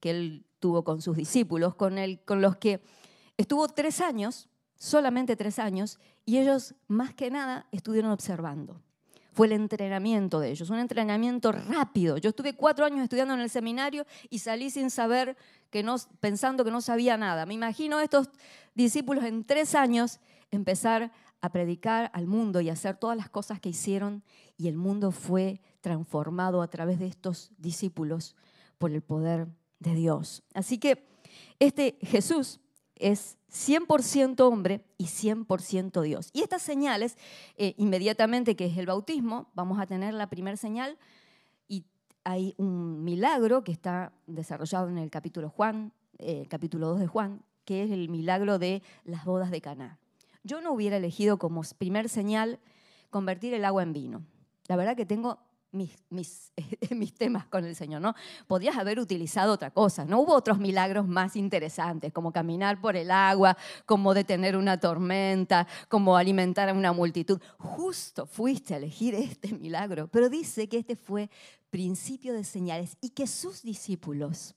que 0.00 0.10
él 0.10 0.44
tuvo 0.58 0.82
con 0.82 1.00
sus 1.00 1.16
discípulos, 1.16 1.74
con, 1.74 1.96
con 2.24 2.42
los 2.42 2.56
que 2.56 2.82
estuvo 3.36 3.68
tres 3.68 4.00
años 4.00 4.48
solamente 4.84 5.36
tres 5.36 5.58
años, 5.58 5.98
y 6.26 6.38
ellos 6.38 6.74
más 6.88 7.14
que 7.14 7.30
nada 7.30 7.66
estuvieron 7.72 8.10
observando. 8.10 8.80
Fue 9.32 9.46
el 9.46 9.54
entrenamiento 9.54 10.38
de 10.38 10.50
ellos, 10.50 10.70
un 10.70 10.78
entrenamiento 10.78 11.50
rápido. 11.50 12.18
Yo 12.18 12.30
estuve 12.30 12.54
cuatro 12.54 12.84
años 12.84 13.00
estudiando 13.00 13.34
en 13.34 13.40
el 13.40 13.50
seminario 13.50 14.06
y 14.30 14.38
salí 14.38 14.70
sin 14.70 14.90
saber, 14.90 15.36
que 15.70 15.82
no, 15.82 15.96
pensando 16.20 16.64
que 16.64 16.70
no 16.70 16.80
sabía 16.80 17.16
nada. 17.16 17.46
Me 17.46 17.54
imagino 17.54 17.96
a 17.96 18.04
estos 18.04 18.28
discípulos 18.74 19.24
en 19.24 19.44
tres 19.44 19.74
años 19.74 20.20
empezar 20.50 21.10
a 21.40 21.50
predicar 21.50 22.10
al 22.14 22.26
mundo 22.26 22.60
y 22.60 22.70
hacer 22.70 22.96
todas 22.96 23.16
las 23.16 23.28
cosas 23.28 23.58
que 23.58 23.70
hicieron 23.70 24.22
y 24.56 24.68
el 24.68 24.76
mundo 24.76 25.10
fue 25.10 25.60
transformado 25.80 26.62
a 26.62 26.68
través 26.68 27.00
de 27.00 27.06
estos 27.06 27.50
discípulos 27.58 28.36
por 28.78 28.92
el 28.92 29.02
poder 29.02 29.48
de 29.80 29.94
Dios. 29.94 30.44
Así 30.54 30.78
que 30.78 31.08
este 31.58 31.98
Jesús 32.02 32.60
es 32.96 33.38
100% 33.50 34.40
hombre 34.40 34.84
y 34.98 35.04
100% 35.04 36.02
Dios. 36.02 36.30
Y 36.32 36.42
estas 36.42 36.62
señales, 36.62 37.16
eh, 37.56 37.74
inmediatamente 37.76 38.56
que 38.56 38.66
es 38.66 38.76
el 38.76 38.86
bautismo, 38.86 39.50
vamos 39.54 39.78
a 39.78 39.86
tener 39.86 40.14
la 40.14 40.28
primera 40.28 40.56
señal 40.56 40.98
y 41.68 41.84
hay 42.24 42.54
un 42.56 43.04
milagro 43.04 43.64
que 43.64 43.72
está 43.72 44.12
desarrollado 44.26 44.88
en 44.88 44.98
el 44.98 45.10
capítulo, 45.10 45.50
Juan, 45.50 45.92
eh, 46.18 46.46
capítulo 46.48 46.88
2 46.88 47.00
de 47.00 47.06
Juan, 47.06 47.42
que 47.64 47.84
es 47.84 47.90
el 47.90 48.08
milagro 48.08 48.58
de 48.58 48.82
las 49.04 49.24
bodas 49.24 49.50
de 49.50 49.60
Caná. 49.60 49.98
Yo 50.42 50.60
no 50.60 50.72
hubiera 50.72 50.96
elegido 50.96 51.38
como 51.38 51.62
primer 51.78 52.08
señal 52.08 52.60
convertir 53.10 53.54
el 53.54 53.64
agua 53.64 53.82
en 53.82 53.92
vino. 53.92 54.22
La 54.66 54.76
verdad 54.76 54.96
que 54.96 55.06
tengo 55.06 55.38
mis, 56.10 57.14
temas 57.18 57.46
con 57.46 57.64
el 57.64 57.74
Señor, 57.74 58.00
¿no? 58.00 58.14
Podrías 58.46 58.76
haber 58.76 59.00
utilizado 59.00 59.52
otra 59.52 59.70
cosa, 59.70 60.04
¿no? 60.04 60.20
Hubo 60.20 60.34
otros 60.34 60.58
milagros 60.58 61.06
más 61.06 61.34
interesantes, 61.36 62.12
como 62.12 62.32
caminar 62.32 62.80
por 62.80 62.96
el 62.96 63.10
agua, 63.10 63.56
como 63.84 64.14
detener 64.14 64.56
una 64.56 64.78
tormenta, 64.78 65.66
como 65.88 66.16
alimentar 66.16 66.68
a 66.68 66.72
una 66.72 66.92
multitud. 66.92 67.40
Justo 67.58 68.26
fuiste 68.26 68.74
a 68.74 68.76
elegir 68.76 69.14
este 69.14 69.52
milagro, 69.52 70.08
pero 70.08 70.28
dice 70.28 70.68
que 70.68 70.78
este 70.78 70.96
fue 70.96 71.28
principio 71.70 72.34
de 72.34 72.44
señales 72.44 72.96
y 73.00 73.10
que 73.10 73.26
sus 73.26 73.62
discípulos 73.62 74.54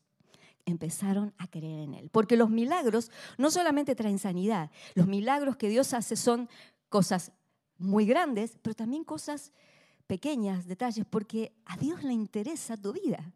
empezaron 0.66 1.34
a 1.40 1.48
creer 1.48 1.80
en 1.80 1.96
él. 1.96 2.10
Porque 2.12 2.38
los 2.38 2.50
milagros 2.50 3.10
no 3.38 3.50
solamente 3.50 3.96
traen 3.96 4.20
sanidad, 4.20 4.70
los 4.94 5.08
milagros 5.08 5.58
que 5.58 5.70
Dios 5.70 5.94
hace 5.94 6.16
son 6.16 6.48
cosas 6.90 7.32
muy 7.80 8.06
grandes, 8.06 8.58
pero 8.62 8.76
también 8.76 9.04
cosas 9.04 9.52
pequeñas, 10.08 10.68
detalles, 10.68 11.06
porque 11.10 11.54
a 11.66 11.78
Dios 11.78 12.04
le 12.04 12.14
interesa 12.14 12.78
tu 12.78 12.94
vida. 12.94 13.32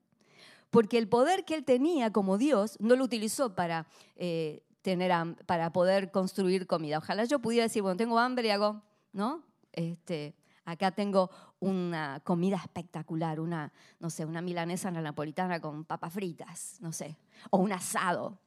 Porque 0.69 0.97
el 0.97 1.07
poder 1.07 1.43
que 1.43 1.55
él 1.55 1.65
tenía 1.65 2.11
como 2.11 2.37
Dios 2.37 2.77
no 2.79 2.95
lo 2.95 3.03
utilizó 3.03 3.55
para, 3.55 3.87
eh, 4.15 4.63
tener, 4.81 5.11
para 5.45 5.71
poder 5.71 6.11
construir 6.11 6.65
comida. 6.65 6.97
Ojalá 6.97 7.25
yo 7.25 7.39
pudiera 7.39 7.65
decir, 7.65 7.81
bueno, 7.81 7.97
tengo 7.97 8.17
hambre 8.17 8.47
y 8.47 8.51
hago, 8.51 8.81
¿no? 9.11 9.43
Este, 9.73 10.33
acá 10.65 10.91
tengo 10.91 11.29
una 11.59 12.21
comida 12.23 12.55
espectacular, 12.57 13.39
una, 13.39 13.71
no 13.99 14.09
sé, 14.09 14.25
una 14.25 14.41
milanesa 14.41 14.89
napolitana 14.91 15.59
con 15.59 15.83
papas 15.83 16.13
fritas, 16.13 16.77
no 16.79 16.93
sé, 16.93 17.17
o 17.49 17.57
un 17.57 17.73
asado 17.73 18.39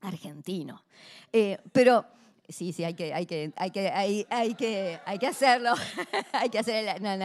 argentino. 0.00 0.84
Eh, 1.32 1.58
pero 1.72 2.06
Sí, 2.52 2.72
sí, 2.72 2.84
hay 2.84 2.94
que, 2.94 3.12
hay 3.14 3.26
que, 3.26 3.52
hay 3.56 3.70
que, 3.70 3.88
hay, 3.90 4.26
hay 4.30 4.54
que, 4.54 5.00
hay 5.04 5.18
que 5.18 5.26
hacerlo, 5.26 5.72
hay 6.32 6.50
que 6.50 6.58
hacer 6.58 7.00
la, 7.00 7.16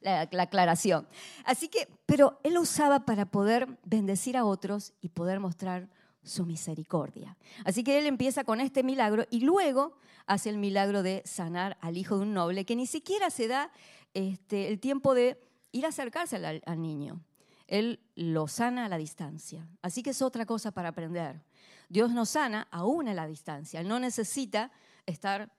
la, 0.00 0.42
aclaración. 0.42 1.06
Así 1.44 1.68
que, 1.68 1.88
pero 2.06 2.40
él 2.42 2.54
lo 2.54 2.62
usaba 2.62 3.04
para 3.04 3.26
poder 3.26 3.68
bendecir 3.84 4.36
a 4.36 4.44
otros 4.44 4.94
y 5.00 5.10
poder 5.10 5.40
mostrar 5.40 5.88
su 6.22 6.44
misericordia. 6.44 7.36
Así 7.64 7.84
que 7.84 7.98
él 7.98 8.06
empieza 8.06 8.44
con 8.44 8.60
este 8.60 8.82
milagro 8.82 9.24
y 9.30 9.40
luego 9.40 9.96
hace 10.26 10.50
el 10.50 10.58
milagro 10.58 11.02
de 11.02 11.22
sanar 11.24 11.76
al 11.80 11.96
hijo 11.96 12.16
de 12.16 12.22
un 12.22 12.34
noble 12.34 12.64
que 12.64 12.76
ni 12.76 12.86
siquiera 12.86 13.30
se 13.30 13.46
da 13.46 13.70
este, 14.14 14.68
el 14.68 14.80
tiempo 14.80 15.14
de 15.14 15.40
ir 15.72 15.86
a 15.86 15.90
acercarse 15.90 16.36
al, 16.36 16.62
al 16.64 16.82
niño. 16.82 17.20
Él 17.68 18.00
lo 18.14 18.48
sana 18.48 18.86
a 18.86 18.88
la 18.88 18.96
distancia. 18.96 19.68
Así 19.82 20.02
que 20.02 20.10
es 20.10 20.22
otra 20.22 20.46
cosa 20.46 20.70
para 20.70 20.90
aprender. 20.90 21.42
Dios 21.88 22.12
nos 22.12 22.30
sana 22.30 22.68
aún 22.70 23.08
a 23.08 23.14
la 23.14 23.26
distancia. 23.26 23.82
No 23.82 24.00
necesita 24.00 24.72
estar 25.06 25.52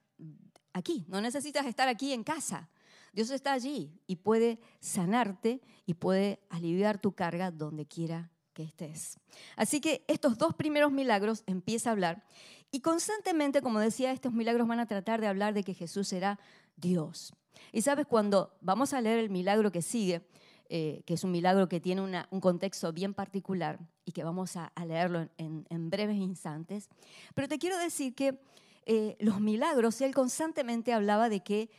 aquí, 0.72 1.04
no 1.08 1.20
necesitas 1.20 1.66
estar 1.66 1.88
aquí 1.88 2.12
en 2.12 2.24
casa. 2.24 2.68
Dios 3.12 3.30
está 3.30 3.52
allí 3.52 4.00
y 4.06 4.16
puede 4.16 4.60
sanarte 4.80 5.60
y 5.86 5.94
puede 5.94 6.40
aliviar 6.50 7.00
tu 7.00 7.12
carga 7.12 7.50
donde 7.50 7.86
quiera 7.86 8.30
que 8.52 8.62
estés. 8.62 9.18
Así 9.56 9.80
que 9.80 10.04
estos 10.08 10.36
dos 10.36 10.54
primeros 10.54 10.92
milagros 10.92 11.42
empieza 11.46 11.90
a 11.90 11.92
hablar 11.92 12.24
y 12.70 12.80
constantemente, 12.80 13.62
como 13.62 13.80
decía, 13.80 14.12
estos 14.12 14.32
milagros 14.32 14.68
van 14.68 14.80
a 14.80 14.86
tratar 14.86 15.20
de 15.20 15.26
hablar 15.26 15.54
de 15.54 15.64
que 15.64 15.74
Jesús 15.74 16.08
será 16.08 16.38
Dios. 16.76 17.32
Y 17.72 17.82
sabes, 17.82 18.06
cuando 18.06 18.56
vamos 18.60 18.92
a 18.92 19.00
leer 19.00 19.18
el 19.18 19.30
milagro 19.30 19.72
que 19.72 19.82
sigue, 19.82 20.26
eh, 20.70 21.02
que 21.06 21.14
es 21.14 21.24
un 21.24 21.30
milagro 21.30 21.66
que 21.66 21.80
tiene 21.80 22.02
un 22.02 22.40
contexto 22.40 22.92
bien 22.92 23.14
particular 23.14 23.78
y 24.04 24.12
que 24.12 24.22
vamos 24.22 24.54
a, 24.56 24.70
leerlo 24.86 25.26
en, 25.38 25.90
breves 25.90 26.18
instantes. 26.18 26.90
Pero 27.34 27.48
te 27.48 27.58
quiero 27.58 27.78
decir 27.78 28.14
que 28.14 28.38
eh, 28.84 29.16
los 29.18 29.40
milagros, 29.40 30.02
él 30.02 30.14
constantemente 30.14 30.92
hablaba 30.92 31.30
de 31.30 31.40
que 31.40 31.70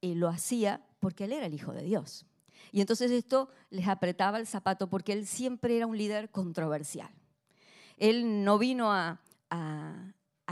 eh, 0.00 0.14
lo 0.14 0.28
hacía 0.28 0.82
porque 0.98 1.24
él 1.24 1.32
era 1.32 1.44
el 1.44 1.52
Hijo 1.52 1.74
de 1.74 1.82
Dios. 1.82 2.24
Y 2.72 2.80
entonces 2.80 3.10
esto 3.10 3.50
les 3.68 3.86
apretaba 3.86 4.38
el 4.38 4.46
zapato 4.46 4.88
porque 4.88 5.12
él 5.12 5.26
siempre 5.26 5.76
era 5.76 5.86
un 5.86 5.98
líder 5.98 6.30
controversial. 6.30 7.10
Él 7.98 8.44
no 8.44 8.56
vino 8.56 8.90
a, 8.90 9.20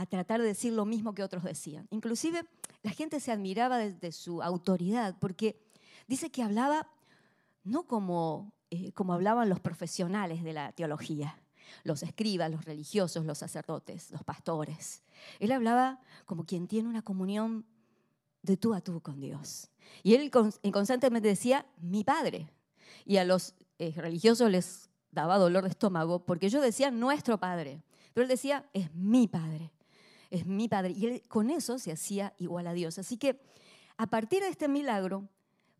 tratar 0.09 0.39
de 0.39 0.47
decir 0.47 0.73
lo 0.73 0.85
mismo 0.85 1.15
que 1.15 1.23
otros 1.23 1.43
decían. 1.43 1.87
Inclusive 1.89 2.45
la 2.83 2.91
gente 2.91 3.19
se 3.19 3.31
admiraba 3.31 3.79
de 3.79 4.11
su 4.11 4.43
autoridad 4.43 5.15
porque 5.19 5.59
dice 6.07 6.29
que 6.29 6.43
hablaba 6.43 6.87
no 7.67 7.83
como, 7.83 8.53
eh, 8.69 8.91
como 8.93 9.13
hablaban 9.13 9.49
los 9.49 9.59
profesionales 9.59 10.43
de 10.43 10.53
la 10.53 10.71
teología, 10.71 11.39
los 11.83 12.03
escribas, 12.03 12.49
los 12.49 12.65
religiosos, 12.65 13.25
los 13.25 13.37
sacerdotes, 13.37 14.11
los 14.11 14.23
pastores. 14.23 15.03
Él 15.39 15.51
hablaba 15.51 15.99
como 16.25 16.45
quien 16.45 16.67
tiene 16.67 16.87
una 16.87 17.01
comunión 17.01 17.65
de 18.41 18.57
tú 18.57 18.73
a 18.73 18.81
tú 18.81 19.01
con 19.01 19.19
Dios. 19.19 19.69
Y 20.03 20.15
él 20.15 20.31
constantemente 20.71 21.27
decía, 21.27 21.65
mi 21.77 22.03
padre. 22.03 22.49
Y 23.05 23.17
a 23.17 23.25
los 23.25 23.55
eh, 23.79 23.93
religiosos 23.95 24.49
les 24.49 24.89
daba 25.11 25.37
dolor 25.37 25.63
de 25.63 25.69
estómago 25.69 26.25
porque 26.25 26.49
yo 26.49 26.61
decía 26.61 26.91
nuestro 26.91 27.39
padre. 27.39 27.83
Pero 28.13 28.23
él 28.23 28.29
decía, 28.29 28.69
es 28.73 28.93
mi 28.93 29.27
padre. 29.27 29.71
Es 30.29 30.45
mi 30.45 30.67
padre. 30.67 30.91
Y 30.91 31.05
él 31.05 31.23
con 31.27 31.49
eso 31.49 31.79
se 31.79 31.91
hacía 31.91 32.33
igual 32.37 32.67
a 32.67 32.73
Dios. 32.73 32.97
Así 32.99 33.17
que 33.17 33.41
a 33.97 34.07
partir 34.07 34.41
de 34.41 34.49
este 34.49 34.67
milagro, 34.67 35.27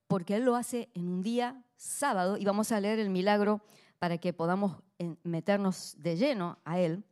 porque 0.07 0.35
Él 0.35 0.43
lo 0.43 0.55
hace 0.55 0.89
en 0.93 1.07
un 1.07 1.21
día 1.21 1.63
sábado 1.77 2.37
y 2.37 2.45
vamos 2.45 2.71
a 2.71 2.81
leer 2.81 2.99
el 2.99 3.09
milagro 3.09 3.61
para 3.99 4.17
que 4.17 4.33
podamos 4.33 4.77
meternos 5.23 5.95
de 5.97 6.17
lleno 6.17 6.59
a 6.65 6.79
Él. 6.79 7.03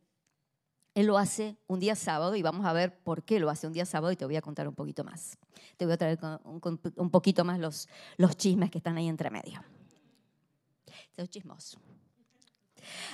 Él 0.94 1.06
lo 1.06 1.18
hace 1.18 1.56
un 1.66 1.78
día 1.78 1.94
sábado 1.94 2.36
y 2.36 2.42
vamos 2.42 2.64
a 2.64 2.72
ver 2.72 2.98
por 2.98 3.22
qué 3.22 3.38
lo 3.38 3.50
hace 3.50 3.66
un 3.66 3.72
día 3.72 3.84
sábado 3.84 4.12
y 4.12 4.16
te 4.16 4.24
voy 4.24 4.36
a 4.36 4.42
contar 4.42 4.66
un 4.66 4.74
poquito 4.74 5.04
más. 5.04 5.38
Te 5.76 5.84
voy 5.84 5.94
a 5.94 5.96
traer 5.98 6.18
un, 6.44 7.10
poquito 7.10 7.44
más 7.44 7.58
los, 7.58 7.88
los 8.16 8.36
chismes 8.36 8.70
que 8.70 8.78
están 8.78 8.96
ahí 8.96 9.08
entre 9.08 9.30
medio. 9.30 9.62
Estoy 11.10 11.28
chismoso. 11.28 11.78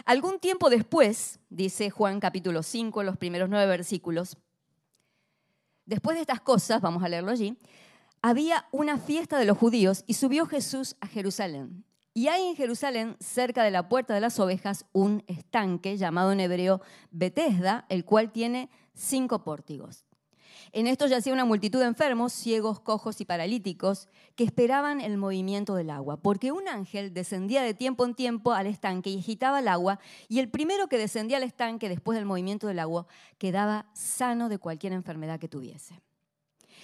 Algún 0.05 0.39
tiempo 0.39 0.71
después, 0.71 1.41
dice 1.49 1.91
Juan 1.91 2.21
capítulo 2.21 2.63
5, 2.63 3.03
los 3.03 3.17
primeros 3.17 3.49
nueve 3.49 3.67
versículos, 3.67 4.37
después 5.87 6.17
de 6.17 6.23
estas 6.23 6.41
cosas, 6.41 6.81
vamos 6.81 7.03
a 7.03 7.09
leerlo 7.09 7.31
allí, 7.31 7.57
había 8.23 8.69
una 8.71 8.99
fiesta 8.99 9.37
de 9.39 9.45
los 9.45 9.59
judíos 9.59 10.05
y 10.07 10.15
subió 10.15 10.47
Jesús 10.47 10.97
a 11.01 11.09
Jerusalén. 11.09 11.85
Y 12.15 12.29
hay 12.29 12.47
en 12.47 12.57
Jerusalén, 12.57 13.17
cerca 13.21 13.65
de 13.65 13.71
la 13.71 13.89
puerta 13.89 14.15
de 14.15 14.21
las 14.21 14.39
ovejas, 14.39 14.87
un 14.93 15.25
estanque 15.27 15.97
llamado 15.97 16.31
en 16.31 16.41
hebreo 16.41 16.81
Betesda, 17.11 17.85
el 17.89 18.05
cual 18.05 18.31
tiene 18.31 18.71
cinco 18.95 19.43
pórtigos. 19.43 20.05
En 20.73 20.87
esto 20.87 21.07
yacía 21.07 21.33
una 21.33 21.45
multitud 21.45 21.81
de 21.81 21.87
enfermos, 21.87 22.33
ciegos, 22.33 22.81
cojos 22.81 23.21
y 23.21 23.25
paralíticos, 23.25 24.09
que 24.37 24.45
esperaban 24.45 25.01
el 25.01 25.19
movimiento 25.19 25.75
del 25.75 25.91
agua, 25.91 26.19
porque 26.19 26.53
un 26.53 26.69
ángel 26.69 27.13
descendía 27.13 27.63
de 27.63 27.75
tiempo 27.75 28.05
en 28.07 28.15
tiempo 28.15 28.53
al 28.53 28.67
estanque 28.67 29.11
y 29.11 29.19
agitaba 29.19 29.59
el 29.59 29.69
agua, 29.69 29.99
y 30.29 30.39
el 30.39 30.49
primero 30.49 30.89
que 30.89 30.99
descendía 30.99 31.39
al 31.39 31.43
estanque 31.43 31.89
después 31.89 32.17
del 32.17 32.27
movimiento 32.27 32.69
del 32.69 32.79
agua 32.79 33.07
quedaba 33.39 33.87
sano 33.95 34.49
de 34.49 34.59
cualquier 34.59 34.93
enfermedad 34.93 35.41
que 35.41 35.49
tuviese. 35.49 36.01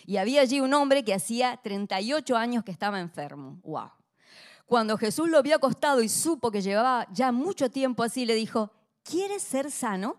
Y 0.08 0.16
había 0.16 0.40
allí 0.40 0.58
un 0.62 0.72
hombre 0.72 1.04
que 1.04 1.12
hacía 1.12 1.60
38 1.62 2.34
años 2.34 2.64
que 2.64 2.70
estaba 2.72 2.98
enfermo. 2.98 3.60
¡Wow! 3.62 3.90
Cuando 4.64 4.96
Jesús 4.96 5.28
lo 5.28 5.42
vio 5.42 5.56
acostado 5.56 6.00
y 6.00 6.08
supo 6.08 6.50
que 6.50 6.62
llevaba 6.62 7.06
ya 7.12 7.30
mucho 7.30 7.70
tiempo 7.70 8.02
así, 8.02 8.24
le 8.24 8.34
dijo, 8.34 8.72
¿quieres 9.02 9.42
ser 9.42 9.70
sano? 9.70 10.16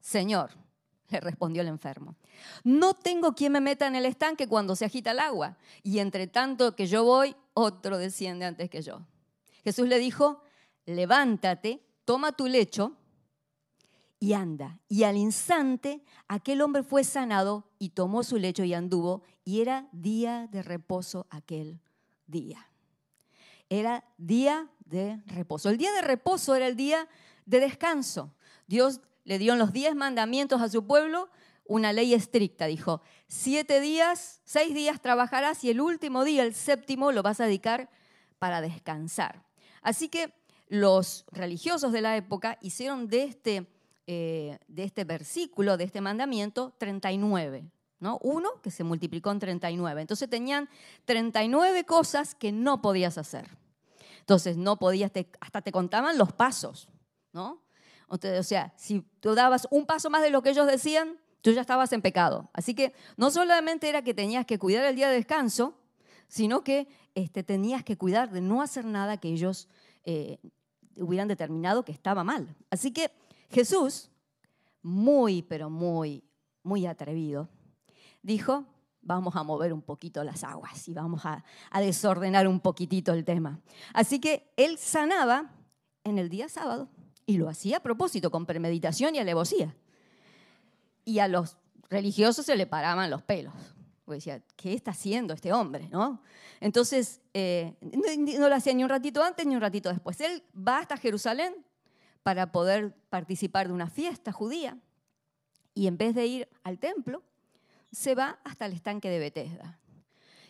Señor, 0.00 0.52
le 1.10 1.20
respondió 1.20 1.60
el 1.60 1.68
enfermo, 1.68 2.16
no 2.64 2.94
tengo 2.94 3.34
quien 3.34 3.52
me 3.52 3.60
meta 3.60 3.86
en 3.86 3.96
el 3.96 4.06
estanque 4.06 4.48
cuando 4.48 4.74
se 4.74 4.86
agita 4.86 5.10
el 5.10 5.18
agua, 5.18 5.58
y 5.82 5.98
entre 5.98 6.26
tanto 6.26 6.74
que 6.74 6.86
yo 6.86 7.04
voy, 7.04 7.36
otro 7.52 7.98
desciende 7.98 8.46
antes 8.46 8.70
que 8.70 8.80
yo. 8.80 9.02
Jesús 9.62 9.88
le 9.88 9.98
dijo, 9.98 10.40
levántate, 10.86 11.86
toma 12.06 12.32
tu 12.32 12.46
lecho 12.46 12.96
y 14.26 14.32
anda. 14.32 14.80
Y 14.88 15.04
al 15.04 15.16
instante 15.16 16.02
aquel 16.26 16.60
hombre 16.60 16.82
fue 16.82 17.04
sanado 17.04 17.70
y 17.78 17.90
tomó 17.90 18.24
su 18.24 18.38
lecho 18.38 18.64
y 18.64 18.74
anduvo, 18.74 19.22
y 19.44 19.60
era 19.60 19.88
día 19.92 20.48
de 20.50 20.64
reposo 20.64 21.28
aquel 21.30 21.80
día. 22.26 22.68
Era 23.68 24.04
día 24.18 24.68
de 24.84 25.22
reposo. 25.26 25.70
El 25.70 25.78
día 25.78 25.92
de 25.92 26.02
reposo 26.02 26.56
era 26.56 26.66
el 26.66 26.74
día 26.74 27.08
de 27.44 27.60
descanso. 27.60 28.34
Dios 28.66 29.00
le 29.22 29.38
dio 29.38 29.54
los 29.54 29.72
diez 29.72 29.94
mandamientos 29.94 30.60
a 30.60 30.68
su 30.68 30.84
pueblo 30.84 31.28
una 31.64 31.92
ley 31.92 32.12
estricta. 32.12 32.66
Dijo, 32.66 33.02
siete 33.28 33.80
días, 33.80 34.40
seis 34.44 34.74
días 34.74 35.00
trabajarás 35.00 35.62
y 35.62 35.70
el 35.70 35.80
último 35.80 36.24
día, 36.24 36.42
el 36.42 36.54
séptimo, 36.54 37.12
lo 37.12 37.22
vas 37.22 37.40
a 37.40 37.44
dedicar 37.46 37.90
para 38.40 38.60
descansar. 38.60 39.44
Así 39.82 40.08
que 40.08 40.32
los 40.68 41.26
religiosos 41.30 41.92
de 41.92 42.00
la 42.00 42.16
época 42.16 42.58
hicieron 42.60 43.06
de 43.06 43.22
este, 43.22 43.66
eh, 44.06 44.58
de 44.68 44.84
este 44.84 45.04
versículo, 45.04 45.76
de 45.76 45.84
este 45.84 46.00
mandamiento, 46.00 46.74
39. 46.78 47.70
¿no? 47.98 48.18
Uno 48.22 48.60
que 48.62 48.70
se 48.70 48.84
multiplicó 48.84 49.30
en 49.30 49.38
39. 49.38 50.00
Entonces 50.00 50.28
tenían 50.28 50.68
39 51.04 51.84
cosas 51.84 52.34
que 52.34 52.52
no 52.52 52.82
podías 52.82 53.18
hacer. 53.18 53.48
Entonces 54.20 54.56
no 54.56 54.78
podías, 54.78 55.12
hasta 55.40 55.62
te 55.62 55.72
contaban 55.72 56.18
los 56.18 56.32
pasos. 56.32 56.88
¿no? 57.32 57.62
O 58.08 58.18
sea, 58.42 58.72
si 58.76 59.00
tú 59.20 59.34
dabas 59.34 59.66
un 59.70 59.86
paso 59.86 60.10
más 60.10 60.22
de 60.22 60.30
lo 60.30 60.42
que 60.42 60.50
ellos 60.50 60.66
decían, 60.66 61.18
tú 61.42 61.52
ya 61.52 61.60
estabas 61.60 61.92
en 61.92 62.02
pecado. 62.02 62.50
Así 62.52 62.74
que 62.74 62.92
no 63.16 63.30
solamente 63.30 63.88
era 63.88 64.02
que 64.02 64.14
tenías 64.14 64.46
que 64.46 64.58
cuidar 64.58 64.84
el 64.84 64.96
día 64.96 65.08
de 65.08 65.16
descanso, 65.16 65.74
sino 66.28 66.62
que 66.62 66.88
este, 67.14 67.42
tenías 67.42 67.84
que 67.84 67.96
cuidar 67.96 68.30
de 68.30 68.40
no 68.40 68.62
hacer 68.62 68.84
nada 68.84 69.16
que 69.16 69.28
ellos 69.28 69.68
eh, 70.04 70.38
hubieran 70.96 71.28
determinado 71.28 71.84
que 71.84 71.92
estaba 71.92 72.24
mal. 72.24 72.54
Así 72.70 72.92
que 72.92 73.10
Jesús, 73.50 74.10
muy, 74.82 75.42
pero 75.42 75.70
muy, 75.70 76.24
muy 76.62 76.86
atrevido, 76.86 77.48
dijo, 78.22 78.64
vamos 79.06 79.36
a 79.36 79.42
mover 79.42 79.72
un 79.72 79.82
poquito 79.82 80.22
las 80.24 80.44
aguas 80.44 80.86
y 80.88 80.94
vamos 80.94 81.24
a, 81.24 81.44
desordenar 81.74 82.48
un 82.48 82.60
poquitito 82.60 83.12
el 83.12 83.24
tema. 83.24 83.60
Así 83.94 84.20
que 84.20 84.52
él 84.56 84.78
sanaba 84.78 85.52
en 86.04 86.18
el 86.18 86.28
día 86.28 86.48
sábado 86.48 86.88
y 87.24 87.38
lo 87.38 87.48
hacía 87.48 87.78
a 87.78 87.82
propósito, 87.82 88.30
con 88.30 88.46
premeditación 88.46 89.14
y 89.14 89.18
alevosía. 89.18 89.74
Y 91.04 91.20
a 91.20 91.28
los 91.28 91.56
religiosos 91.88 92.46
se 92.46 92.56
le 92.56 92.66
paraban 92.66 93.10
los 93.10 93.22
pelos. 93.22 93.54
Decía, 94.06 94.40
¿qué 94.54 94.72
está 94.72 94.92
haciendo 94.92 95.34
este 95.34 95.52
hombre? 95.52 95.88
¿no? 95.90 96.22
Entonces, 96.60 97.20
eh, 97.34 97.76
no, 97.80 98.48
lo 98.48 98.54
hacía 98.54 98.72
ni 98.72 98.84
un 98.84 98.88
ratito 98.88 99.22
antes 99.22 99.44
ni 99.46 99.56
un 99.56 99.60
ratito 99.60 99.88
después. 99.88 100.20
Él 100.20 100.44
va 100.56 100.78
hasta 100.78 100.96
Jerusalén 100.96 101.65
para 102.26 102.50
poder 102.50 102.92
participar 103.08 103.68
de 103.68 103.72
una 103.72 103.88
fiesta 103.88 104.32
judía 104.32 104.76
y 105.74 105.86
en 105.86 105.96
vez 105.96 106.12
de 106.12 106.26
ir 106.26 106.48
al 106.64 106.80
templo, 106.80 107.22
se 107.92 108.16
va 108.16 108.40
hasta 108.42 108.66
el 108.66 108.72
estanque 108.72 109.08
de 109.08 109.20
Bethesda. 109.20 109.78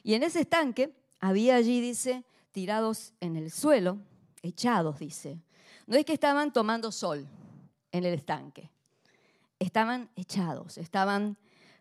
Y 0.03 0.15
en 0.15 0.23
ese 0.23 0.41
estanque 0.41 0.97
había 1.21 1.55
allí, 1.55 1.83
dice, 1.83 2.25
tirados 2.51 3.13
en 3.21 3.37
el 3.37 3.51
suelo, 3.51 3.99
echados, 4.41 5.01
dice, 5.01 5.43
no 5.87 5.99
es 5.99 6.07
que 6.07 6.15
estaban 6.15 6.51
tomando 6.51 6.91
sol 6.91 7.29
en 7.93 8.05
el 8.07 8.15
estanque, 8.15 8.71
estaban 9.59 10.09
echados, 10.17 10.79
estaban 10.79 11.37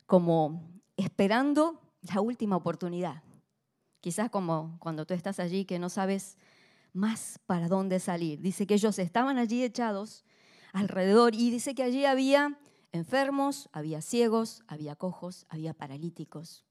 como 0.07 0.61
esperando 0.97 1.79
la 2.01 2.19
última 2.19 2.57
oportunidad. 2.57 3.23
Quizás 4.01 4.29
como 4.29 4.75
cuando 4.79 5.05
tú 5.05 5.13
estás 5.13 5.39
allí 5.39 5.63
que 5.63 5.79
no 5.79 5.87
sabes 5.87 6.37
más 6.95 7.39
para 7.45 7.67
dónde 7.67 7.99
salir. 7.99 8.41
Dice 8.41 8.65
que 8.65 8.75
ellos 8.75 8.97
estaban 8.99 9.37
allí 9.37 9.63
echados 9.63 10.23
alrededor 10.73 11.35
y 11.35 11.51
dice 11.51 11.75
que 11.75 11.83
allí 11.83 12.05
había 12.05 12.57
enfermos, 12.91 13.69
había 13.71 14.01
ciegos, 14.01 14.63
había 14.67 14.95
cojos, 14.95 15.45
había 15.49 15.73
paralíticos. 15.73 16.65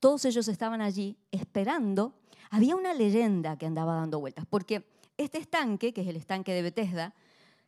Todos 0.00 0.24
ellos 0.24 0.48
estaban 0.48 0.80
allí 0.80 1.18
esperando. 1.30 2.14
Había 2.50 2.76
una 2.76 2.94
leyenda 2.94 3.56
que 3.56 3.66
andaba 3.66 3.94
dando 3.94 4.20
vueltas, 4.20 4.46
porque 4.46 4.86
este 5.16 5.38
estanque, 5.38 5.92
que 5.92 6.02
es 6.02 6.08
el 6.08 6.16
estanque 6.16 6.52
de 6.52 6.62
Bethesda, 6.62 7.14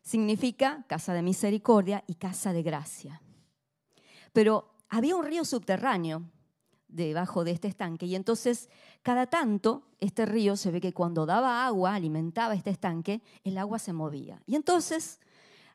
significa 0.02 0.84
casa 0.86 1.12
de 1.12 1.22
misericordia 1.22 2.04
y 2.06 2.14
casa 2.14 2.52
de 2.52 2.62
gracia. 2.62 3.20
Pero 4.32 4.74
había 4.88 5.16
un 5.16 5.24
río 5.24 5.44
subterráneo 5.44 6.22
debajo 6.88 7.44
de 7.44 7.52
este 7.52 7.68
estanque 7.68 8.06
y 8.06 8.14
entonces 8.14 8.68
cada 9.02 9.26
tanto 9.26 9.84
este 10.00 10.26
río 10.26 10.56
se 10.56 10.70
ve 10.70 10.80
que 10.80 10.92
cuando 10.92 11.26
daba 11.26 11.66
agua, 11.66 11.94
alimentaba 11.94 12.54
este 12.54 12.70
estanque, 12.70 13.20
el 13.44 13.58
agua 13.58 13.78
se 13.78 13.92
movía. 13.92 14.42
Y 14.46 14.56
entonces 14.56 15.20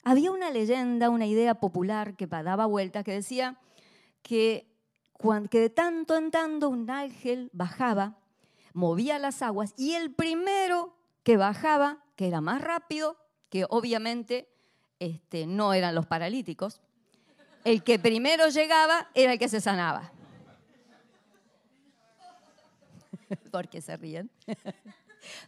había 0.04 0.32
una 0.32 0.50
leyenda, 0.50 1.10
una 1.10 1.26
idea 1.26 1.56
popular 1.56 2.16
que 2.16 2.28
daba 2.28 2.66
vuelta 2.66 3.04
que 3.04 3.14
decía 3.14 3.58
que, 4.22 4.68
que 5.50 5.60
de 5.60 5.70
tanto 5.70 6.18
en 6.18 6.32
tanto 6.32 6.70
un 6.70 6.90
ángel 6.90 7.50
bajaba, 7.54 8.18
movía 8.74 9.20
las 9.20 9.42
aguas 9.42 9.74
y 9.78 9.94
el 9.94 10.12
primero 10.12 10.96
que 11.24 11.38
bajaba, 11.38 12.04
que 12.16 12.28
era 12.28 12.42
más 12.42 12.62
rápido, 12.62 13.18
que 13.50 13.66
obviamente 13.70 14.50
este, 15.00 15.46
no 15.48 15.74
eran 15.74 15.96
los 15.96 16.06
paralíticos. 16.06 16.82
El 17.64 17.84
que 17.84 17.98
primero 18.00 18.50
llegaba 18.50 19.10
era 19.14 19.34
el 19.34 19.40
que 19.40 19.48
se 19.48 19.62
sanaba. 19.62 20.12
¿Por 23.52 23.68
qué 23.70 23.82
se 23.82 23.98
ríen? 23.98 24.30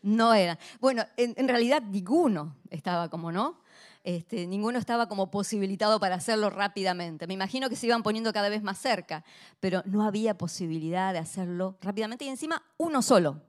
no 0.02 0.34
era. 0.34 0.58
Bueno, 0.80 1.04
en, 1.18 1.48
realidad 1.48 1.82
ninguno 1.82 2.56
estaba 2.70 3.10
como, 3.10 3.32
¿no? 3.32 3.62
Este, 4.04 4.46
ninguno 4.46 4.78
estaba 4.78 5.08
como 5.08 5.32
posibilitado 5.32 6.00
para 6.00 6.16
hacerlo 6.16 6.50
rápidamente. 6.50 7.26
Me 7.26 7.34
imagino 7.34 7.70
que 7.70 7.76
se 7.76 7.88
iban 7.88 8.04
poniendo 8.04 8.32
cada 8.32 8.50
vez 8.50 8.62
más 8.62 8.78
cerca, 8.78 9.24
pero 9.60 9.82
no 9.86 10.04
había 10.04 10.38
posibilidad 10.38 11.12
de 11.12 11.20
hacerlo 11.20 11.78
rápidamente 11.82 12.26
y 12.26 12.30
encima 12.30 12.64
uno 12.78 13.02
solo 13.02 13.42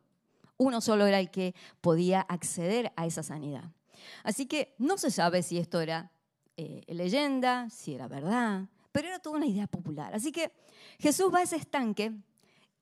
uno 0.58 0.80
solo 0.80 1.06
era 1.06 1.20
el 1.20 1.30
que 1.30 1.54
podía 1.80 2.20
acceder 2.20 2.92
a 2.96 3.06
esa 3.06 3.22
sanidad. 3.22 3.64
Así 4.22 4.46
que 4.46 4.74
no 4.78 4.98
se 4.98 5.10
sabe 5.10 5.42
si 5.42 5.58
esto 5.58 5.80
era 5.80 6.10
eh, 6.56 6.82
leyenda, 6.88 7.68
si 7.70 7.94
era 7.94 8.08
verdad, 8.08 8.68
pero 8.92 9.08
era 9.08 9.18
toda 9.18 9.36
una 9.36 9.46
idea 9.46 9.66
popular. 9.66 10.14
Así 10.14 10.32
que 10.32 10.52
Jesús 10.98 11.32
va 11.32 11.38
a 11.38 11.42
ese 11.42 11.56
estanque 11.56 12.12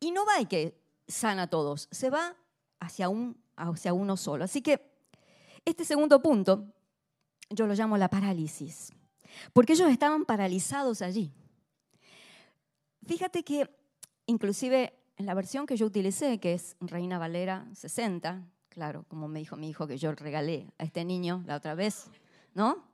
y 0.00 0.12
no 0.12 0.24
va 0.24 0.40
y 0.40 0.46
que 0.46 0.83
sana 1.06 1.42
a 1.42 1.46
todos, 1.46 1.88
se 1.90 2.10
va 2.10 2.36
hacia, 2.80 3.08
un, 3.08 3.36
hacia 3.56 3.92
uno 3.92 4.16
solo. 4.16 4.44
Así 4.44 4.62
que 4.62 4.80
este 5.64 5.84
segundo 5.84 6.20
punto 6.20 6.66
yo 7.50 7.66
lo 7.66 7.74
llamo 7.74 7.96
la 7.96 8.08
parálisis, 8.08 8.92
porque 9.52 9.74
ellos 9.74 9.90
estaban 9.90 10.24
paralizados 10.24 11.02
allí. 11.02 11.32
Fíjate 13.06 13.42
que 13.42 13.70
inclusive 14.26 14.94
en 15.16 15.26
la 15.26 15.34
versión 15.34 15.66
que 15.66 15.76
yo 15.76 15.86
utilicé, 15.86 16.38
que 16.38 16.54
es 16.54 16.76
Reina 16.80 17.18
Valera 17.18 17.66
60, 17.74 18.42
claro, 18.68 19.04
como 19.08 19.28
me 19.28 19.38
dijo 19.38 19.56
mi 19.56 19.68
hijo 19.68 19.86
que 19.86 19.98
yo 19.98 20.12
regalé 20.12 20.72
a 20.78 20.84
este 20.84 21.04
niño 21.04 21.42
la 21.46 21.56
otra 21.56 21.74
vez, 21.74 22.06
¿no? 22.54 22.93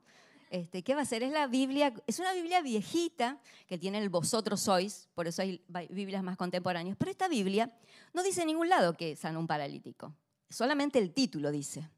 Este, 0.51 0.83
¿Qué 0.83 0.95
va 0.95 1.01
a 1.03 1.05
ser? 1.05 1.23
Es 1.23 1.31
la 1.31 1.47
Biblia, 1.47 1.93
es 2.05 2.19
una 2.19 2.33
Biblia 2.33 2.61
viejita 2.61 3.39
que 3.67 3.77
tiene 3.77 3.99
el 3.99 4.09
vosotros 4.09 4.59
sois, 4.59 5.07
por 5.15 5.25
eso 5.25 5.41
hay 5.41 5.63
Biblias 5.89 6.21
más 6.23 6.35
contemporáneas, 6.35 6.97
pero 6.99 7.09
esta 7.09 7.29
Biblia 7.29 7.73
no 8.13 8.21
dice 8.21 8.41
en 8.41 8.47
ningún 8.47 8.67
lado 8.67 8.93
que 8.97 9.15
sana 9.15 9.39
un 9.39 9.47
paralítico, 9.47 10.13
solamente 10.49 10.99
el 10.99 11.13
título 11.13 11.51
dice. 11.51 11.89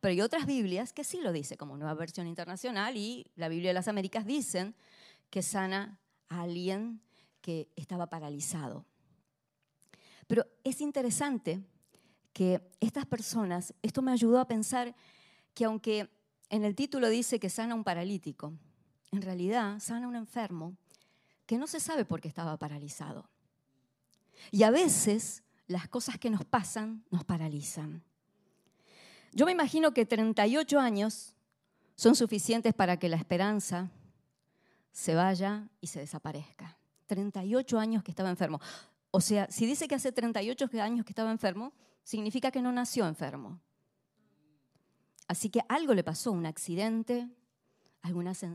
Pero 0.00 0.10
hay 0.10 0.20
otras 0.20 0.46
Biblias 0.46 0.92
que 0.92 1.04
sí 1.04 1.20
lo 1.20 1.30
dice, 1.30 1.56
como 1.56 1.76
Nueva 1.76 1.94
Versión 1.94 2.26
Internacional 2.26 2.96
y 2.96 3.30
la 3.36 3.48
Biblia 3.48 3.70
de 3.70 3.74
las 3.74 3.86
Américas 3.86 4.26
dicen 4.26 4.74
que 5.30 5.42
sana 5.42 6.00
a 6.28 6.42
alguien 6.42 7.00
que 7.40 7.68
estaba 7.76 8.08
paralizado. 8.08 8.84
Pero 10.26 10.44
es 10.64 10.80
interesante 10.80 11.62
que 12.32 12.60
estas 12.80 13.06
personas, 13.06 13.72
esto 13.80 14.02
me 14.02 14.10
ayudó 14.10 14.40
a 14.40 14.48
pensar 14.48 14.92
que 15.54 15.66
aunque 15.66 16.15
en 16.50 16.64
el 16.64 16.74
título 16.74 17.08
dice 17.08 17.38
que 17.38 17.50
sana 17.50 17.74
un 17.74 17.84
paralítico, 17.84 18.52
en 19.12 19.22
realidad 19.22 19.78
sana 19.80 20.08
un 20.08 20.16
enfermo 20.16 20.76
que 21.46 21.58
no 21.58 21.66
se 21.66 21.80
sabe 21.80 22.04
por 22.04 22.20
qué 22.20 22.28
estaba 22.28 22.56
paralizado. 22.56 23.28
Y 24.50 24.62
a 24.62 24.70
veces 24.70 25.42
las 25.66 25.88
cosas 25.88 26.18
que 26.18 26.30
nos 26.30 26.44
pasan 26.44 27.04
nos 27.10 27.24
paralizan. 27.24 28.02
Yo 29.32 29.46
me 29.46 29.52
imagino 29.52 29.92
que 29.92 30.06
38 30.06 30.78
años 30.78 31.34
son 31.94 32.14
suficientes 32.14 32.74
para 32.74 32.98
que 32.98 33.08
la 33.08 33.16
esperanza 33.16 33.90
se 34.92 35.14
vaya 35.14 35.68
y 35.80 35.88
se 35.88 36.00
desaparezca. 36.00 36.76
38 37.06 37.78
años 37.78 38.02
que 38.02 38.10
estaba 38.10 38.30
enfermo. 38.30 38.60
O 39.10 39.20
sea, 39.20 39.46
si 39.50 39.66
dice 39.66 39.88
que 39.88 39.94
hace 39.94 40.12
38 40.12 40.68
años 40.80 41.04
que 41.04 41.12
estaba 41.12 41.30
enfermo, 41.30 41.72
significa 42.02 42.50
que 42.50 42.62
no 42.62 42.72
nació 42.72 43.06
enfermo. 43.06 43.60
Así 45.28 45.50
que 45.50 45.60
algo 45.68 45.94
le 45.94 46.04
pasó, 46.04 46.32
un 46.32 46.46
accidente, 46.46 47.28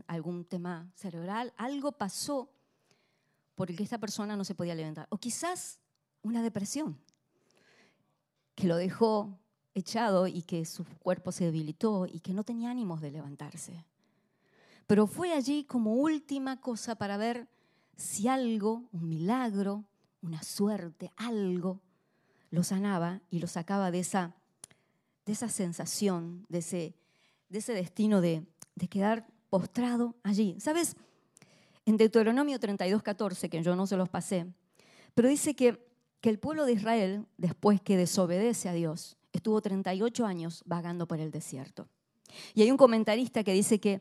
algún 0.06 0.44
tema 0.44 0.90
cerebral, 0.94 1.52
algo 1.56 1.92
pasó 1.92 2.50
por 3.54 3.70
el 3.70 3.76
que 3.76 3.82
esta 3.82 3.98
persona 3.98 4.36
no 4.36 4.44
se 4.44 4.54
podía 4.54 4.74
levantar. 4.74 5.06
O 5.10 5.18
quizás 5.18 5.78
una 6.22 6.42
depresión 6.42 6.98
que 8.54 8.66
lo 8.66 8.76
dejó 8.76 9.38
echado 9.74 10.26
y 10.26 10.42
que 10.42 10.64
su 10.64 10.84
cuerpo 10.84 11.32
se 11.32 11.44
debilitó 11.44 12.06
y 12.06 12.20
que 12.20 12.34
no 12.34 12.44
tenía 12.44 12.70
ánimos 12.70 13.00
de 13.00 13.10
levantarse. 13.10 13.84
Pero 14.86 15.06
fue 15.06 15.32
allí 15.32 15.64
como 15.64 15.94
última 15.94 16.60
cosa 16.60 16.96
para 16.96 17.16
ver 17.16 17.48
si 17.96 18.28
algo, 18.28 18.88
un 18.92 19.08
milagro, 19.08 19.84
una 20.22 20.42
suerte, 20.42 21.12
algo, 21.16 21.80
lo 22.50 22.62
sanaba 22.62 23.20
y 23.30 23.38
lo 23.38 23.46
sacaba 23.46 23.90
de 23.90 24.00
esa, 24.00 24.34
de 25.26 25.32
esa 25.32 25.48
sensación, 25.48 26.46
de 26.48 26.58
ese, 26.58 26.94
de 27.48 27.58
ese 27.58 27.72
destino 27.72 28.20
de, 28.20 28.46
de 28.74 28.88
quedar 28.88 29.26
postrado 29.50 30.16
allí. 30.22 30.56
¿Sabes? 30.60 30.96
en 31.84 31.96
Deuteronomio 31.96 32.58
32, 32.58 33.02
14, 33.02 33.48
que 33.48 33.62
yo 33.62 33.74
no 33.76 33.86
se 33.86 33.96
los 33.96 34.08
pasé, 34.08 34.46
pero 35.14 35.28
dice 35.28 35.54
que, 35.54 35.84
que 36.20 36.30
el 36.30 36.38
pueblo 36.38 36.64
de 36.64 36.72
Israel, 36.72 37.26
después 37.36 37.80
que 37.80 37.96
desobedece 37.96 38.68
a 38.68 38.72
Dios, 38.72 39.16
estuvo 39.32 39.60
38 39.60 40.24
años 40.24 40.62
vagando 40.66 41.06
por 41.08 41.20
el 41.20 41.30
desierto. 41.30 41.88
Y 42.54 42.62
hay 42.62 42.70
un 42.70 42.76
comentarista 42.76 43.42
que 43.42 43.52
dice 43.52 43.80
que, 43.80 44.00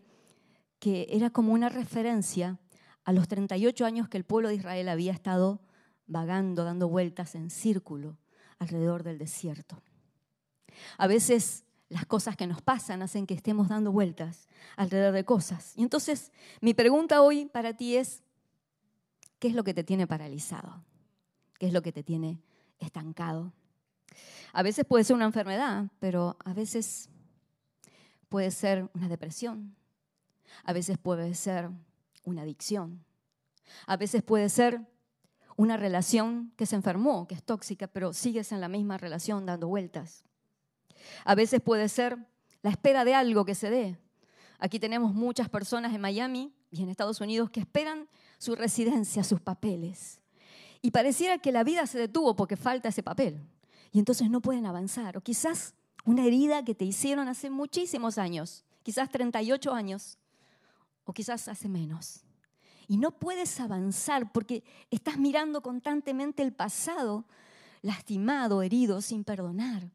que 0.80 1.08
era 1.10 1.32
como 1.32 1.54
una 1.54 1.70
referencia 1.70 2.60
a 3.04 3.14
los 3.14 3.28
38 3.28 3.86
años 3.86 4.08
que 4.08 4.18
el 4.18 4.26
pueblo 4.26 4.50
de 4.50 4.56
Israel 4.56 4.90
había 4.90 5.12
estado 5.12 5.60
vagando, 6.06 6.64
dando 6.64 6.88
vueltas 6.88 7.36
en 7.36 7.50
círculo 7.50 8.18
alrededor 8.60 9.04
del 9.04 9.18
desierto. 9.18 9.82
A 10.98 11.08
veces 11.08 11.64
las 11.90 12.06
cosas 12.06 12.38
que 12.38 12.48
nos 12.48 12.62
pasan 12.62 13.02
hacen 13.02 13.28
que 13.28 13.34
estemos 13.34 13.68
dando 13.68 13.92
vueltas 13.92 14.48
alrededor 14.78 15.14
de 15.14 15.26
cosas. 15.26 15.74
Y 15.76 15.84
entonces 15.84 16.32
mi 16.62 16.74
pregunta 16.74 17.22
hoy 17.22 17.46
para 17.46 17.76
ti 17.76 17.98
es, 17.98 18.24
¿qué 19.40 19.50
es 19.50 19.56
lo 19.56 19.64
que 19.64 19.74
te 19.74 19.84
tiene 19.84 20.08
paralizado? 20.08 20.84
¿Qué 21.60 21.68
es 21.68 21.74
lo 21.74 21.82
que 21.82 21.92
te 21.92 22.04
tiene 22.04 22.42
estancado? 22.80 23.52
A 24.54 24.64
veces 24.64 24.86
puede 24.86 25.04
ser 25.04 25.16
una 25.16 25.26
enfermedad, 25.26 25.88
pero 26.00 26.38
a 26.44 26.54
veces 26.54 27.10
puede 28.30 28.52
ser 28.52 28.90
una 28.94 29.10
depresión. 29.10 29.76
A 30.64 30.74
veces 30.74 30.98
puede 30.98 31.34
ser 31.36 31.70
una 32.24 32.44
adicción. 32.44 33.04
A 33.86 33.98
veces 33.98 34.24
puede 34.24 34.50
ser 34.50 34.82
una 35.58 35.78
relación 35.78 36.54
que 36.56 36.66
se 36.66 36.76
enfermó, 36.76 37.28
que 37.28 37.36
es 37.36 37.44
tóxica, 37.44 37.88
pero 37.88 38.14
sigues 38.14 38.52
en 38.52 38.62
la 38.62 38.70
misma 38.70 38.98
relación 38.98 39.46
dando 39.46 39.68
vueltas. 39.68 40.24
A 41.26 41.36
veces 41.36 41.62
puede 41.62 41.90
ser 41.90 42.18
la 42.62 42.70
espera 42.70 43.06
de 43.06 43.16
algo 43.16 43.46
que 43.46 43.56
se 43.56 43.70
dé. 43.70 43.98
Aquí 44.60 44.80
tenemos 44.80 45.14
muchas 45.14 45.50
personas 45.50 45.94
en 45.94 46.02
Miami 46.02 46.54
y 46.70 46.84
en 46.84 46.90
Estados 46.90 47.20
Unidos 47.20 47.50
que 47.50 47.60
esperan 47.60 48.08
su 48.38 48.56
residencia, 48.56 49.24
sus 49.24 49.42
papeles. 49.42 50.20
Y 50.82 50.92
pareciera 50.92 51.38
que 51.38 51.52
la 51.52 51.64
vida 51.64 51.86
se 51.86 52.00
detuvo 52.00 52.36
porque 52.36 52.58
falta 52.58 52.90
ese 52.90 53.04
papel. 53.04 53.42
Y 53.92 54.00
entonces 54.00 54.30
no 54.30 54.42
pueden 54.42 54.66
avanzar. 54.66 55.18
O 55.18 55.22
quizás 55.22 55.74
una 56.06 56.26
herida 56.26 56.64
que 56.64 56.76
te 56.76 56.86
hicieron 56.86 57.28
hace 57.28 57.50
muchísimos 57.50 58.18
años, 58.18 58.64
quizás 58.84 59.10
38 59.10 59.74
años, 59.74 60.18
o 61.04 61.14
quizás 61.14 61.48
hace 61.48 61.70
menos. 61.70 62.24
Y 62.88 62.98
no 62.98 63.12
puedes 63.12 63.60
avanzar 63.60 64.32
porque 64.32 64.64
estás 64.90 65.18
mirando 65.18 65.62
constantemente 65.62 66.44
el 66.44 66.54
pasado, 66.54 67.26
lastimado, 67.82 68.62
herido, 68.62 69.02
sin 69.02 69.24
perdonar. 69.24 69.92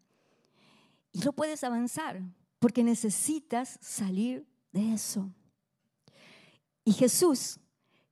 No 1.24 1.32
puedes 1.32 1.64
avanzar 1.64 2.20
porque 2.58 2.82
necesitas 2.82 3.78
salir 3.80 4.46
de 4.72 4.94
eso. 4.94 5.30
Y 6.84 6.92
Jesús, 6.92 7.58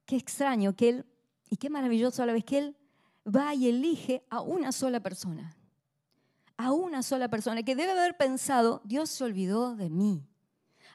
qué 0.06 0.16
extraño 0.16 0.74
que 0.74 0.88
Él, 0.88 1.06
y 1.50 1.56
qué 1.56 1.70
maravilloso 1.70 2.22
a 2.22 2.26
la 2.26 2.32
vez 2.32 2.44
que 2.44 2.58
Él 2.58 2.76
va 3.24 3.54
y 3.54 3.68
elige 3.68 4.24
a 4.30 4.40
una 4.40 4.72
sola 4.72 5.00
persona. 5.00 5.56
A 6.56 6.72
una 6.72 7.02
sola 7.02 7.28
persona 7.28 7.62
que 7.62 7.76
debe 7.76 7.92
haber 7.92 8.16
pensado, 8.16 8.80
Dios 8.84 9.10
se 9.10 9.24
olvidó 9.24 9.74
de 9.76 9.90
mí. 9.90 10.26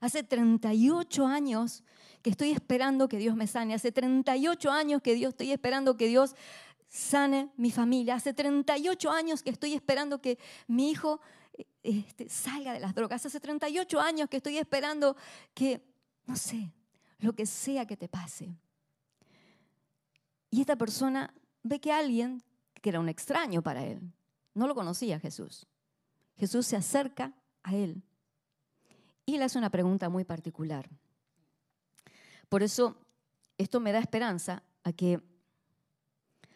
Hace 0.01 0.23
38 0.23 1.25
años 1.25 1.83
que 2.21 2.29
estoy 2.29 2.51
esperando 2.51 3.07
que 3.09 3.17
Dios 3.17 3.35
me 3.35 3.47
sane. 3.47 3.73
Hace 3.73 3.91
38 3.91 4.71
años 4.71 5.01
que 5.01 5.15
Dios 5.15 5.29
estoy 5.31 5.51
esperando 5.51 5.97
que 5.97 6.07
Dios 6.07 6.35
sane 6.87 7.51
mi 7.57 7.71
familia. 7.71 8.15
Hace 8.15 8.33
38 8.33 9.11
años 9.11 9.43
que 9.43 9.49
estoy 9.49 9.73
esperando 9.73 10.21
que 10.21 10.37
mi 10.67 10.91
hijo 10.91 11.19
este, 11.83 12.29
salga 12.29 12.73
de 12.73 12.79
las 12.79 12.93
drogas. 12.93 13.25
Hace 13.25 13.39
38 13.39 13.99
años 13.99 14.29
que 14.29 14.37
estoy 14.37 14.57
esperando 14.57 15.15
que, 15.53 15.81
no 16.25 16.35
sé, 16.35 16.71
lo 17.19 17.33
que 17.33 17.45
sea 17.45 17.85
que 17.85 17.97
te 17.97 18.07
pase. 18.07 18.55
Y 20.49 20.61
esta 20.61 20.75
persona 20.75 21.33
ve 21.63 21.79
que 21.79 21.91
alguien, 21.91 22.43
que 22.81 22.89
era 22.89 22.99
un 22.99 23.09
extraño 23.09 23.61
para 23.61 23.85
él, 23.85 24.01
no 24.53 24.67
lo 24.67 24.75
conocía 24.75 25.19
Jesús. 25.19 25.67
Jesús 26.37 26.65
se 26.65 26.75
acerca 26.75 27.33
a 27.63 27.75
él 27.75 28.01
y 29.25 29.37
le 29.37 29.43
hace 29.43 29.57
una 29.57 29.69
pregunta 29.69 30.09
muy 30.09 30.23
particular. 30.23 30.89
Por 32.47 32.63
eso, 32.63 32.97
esto 33.57 33.79
me 33.79 33.91
da 33.91 33.99
esperanza 33.99 34.63
a 34.83 34.91
que 34.91 35.21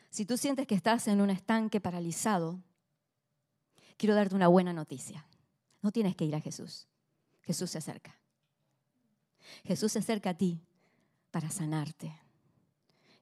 si 0.09 0.25
tú 0.25 0.37
sientes 0.37 0.65
que 0.67 0.75
estás 0.75 1.07
en 1.07 1.21
un 1.21 1.29
estanque 1.29 1.81
paralizado, 1.81 2.61
quiero 3.97 4.15
darte 4.15 4.35
una 4.35 4.47
buena 4.47 4.73
noticia. 4.73 5.25
No 5.81 5.91
tienes 5.91 6.15
que 6.15 6.25
ir 6.25 6.35
a 6.35 6.41
Jesús. 6.41 6.87
Jesús 7.41 7.71
se 7.71 7.77
acerca. 7.77 8.17
Jesús 9.63 9.91
se 9.91 9.99
acerca 9.99 10.31
a 10.31 10.33
ti 10.33 10.61
para 11.31 11.49
sanarte. 11.49 12.15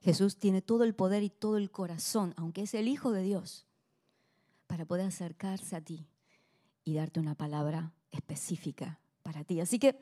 Jesús 0.00 0.36
tiene 0.36 0.62
todo 0.62 0.84
el 0.84 0.94
poder 0.94 1.22
y 1.22 1.30
todo 1.30 1.56
el 1.56 1.70
corazón, 1.70 2.34
aunque 2.36 2.62
es 2.62 2.74
el 2.74 2.88
Hijo 2.88 3.12
de 3.12 3.22
Dios, 3.22 3.66
para 4.66 4.84
poder 4.84 5.06
acercarse 5.06 5.76
a 5.76 5.80
ti 5.80 6.06
y 6.84 6.94
darte 6.94 7.20
una 7.20 7.34
palabra 7.34 7.92
específica 8.10 8.98
para 9.22 9.44
ti. 9.44 9.60
Así 9.60 9.78
que 9.78 9.98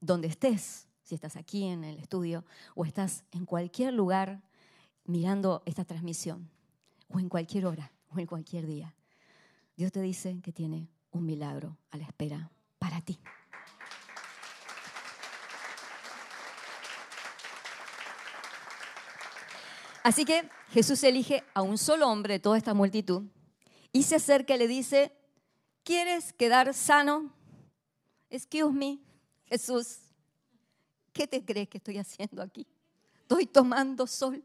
donde 0.00 0.28
estés, 0.28 0.88
si 1.02 1.14
estás 1.14 1.36
aquí 1.36 1.64
en 1.64 1.84
el 1.84 1.98
estudio 1.98 2.44
o 2.74 2.84
estás 2.84 3.24
en 3.30 3.44
cualquier 3.44 3.92
lugar 3.92 4.42
mirando 5.04 5.62
esta 5.66 5.84
transmisión, 5.84 6.48
o 7.08 7.18
en 7.18 7.28
cualquier 7.28 7.66
hora, 7.66 7.92
o 8.10 8.18
en 8.18 8.26
cualquier 8.26 8.66
día, 8.66 8.94
Dios 9.76 9.92
te 9.92 10.00
dice 10.00 10.40
que 10.42 10.52
tiene 10.52 10.88
un 11.10 11.24
milagro 11.24 11.78
a 11.90 11.96
la 11.96 12.04
espera 12.04 12.50
para 12.78 13.00
ti. 13.00 13.18
Así 20.02 20.24
que 20.24 20.48
Jesús 20.70 21.02
elige 21.04 21.44
a 21.54 21.62
un 21.62 21.78
solo 21.78 22.08
hombre 22.08 22.34
de 22.34 22.40
toda 22.40 22.58
esta 22.58 22.74
multitud 22.74 23.22
y 23.92 24.02
se 24.02 24.16
acerca 24.16 24.56
y 24.56 24.58
le 24.58 24.66
dice, 24.66 25.12
¿quieres 25.84 26.32
quedar 26.32 26.74
sano? 26.74 27.32
Excuse 28.28 28.72
me, 28.72 28.98
Jesús, 29.44 29.98
¿qué 31.12 31.26
te 31.26 31.44
crees 31.44 31.68
que 31.68 31.78
estoy 31.78 31.98
haciendo 31.98 32.42
aquí? 32.42 32.66
Estoy 33.20 33.46
tomando 33.46 34.06
sol. 34.06 34.42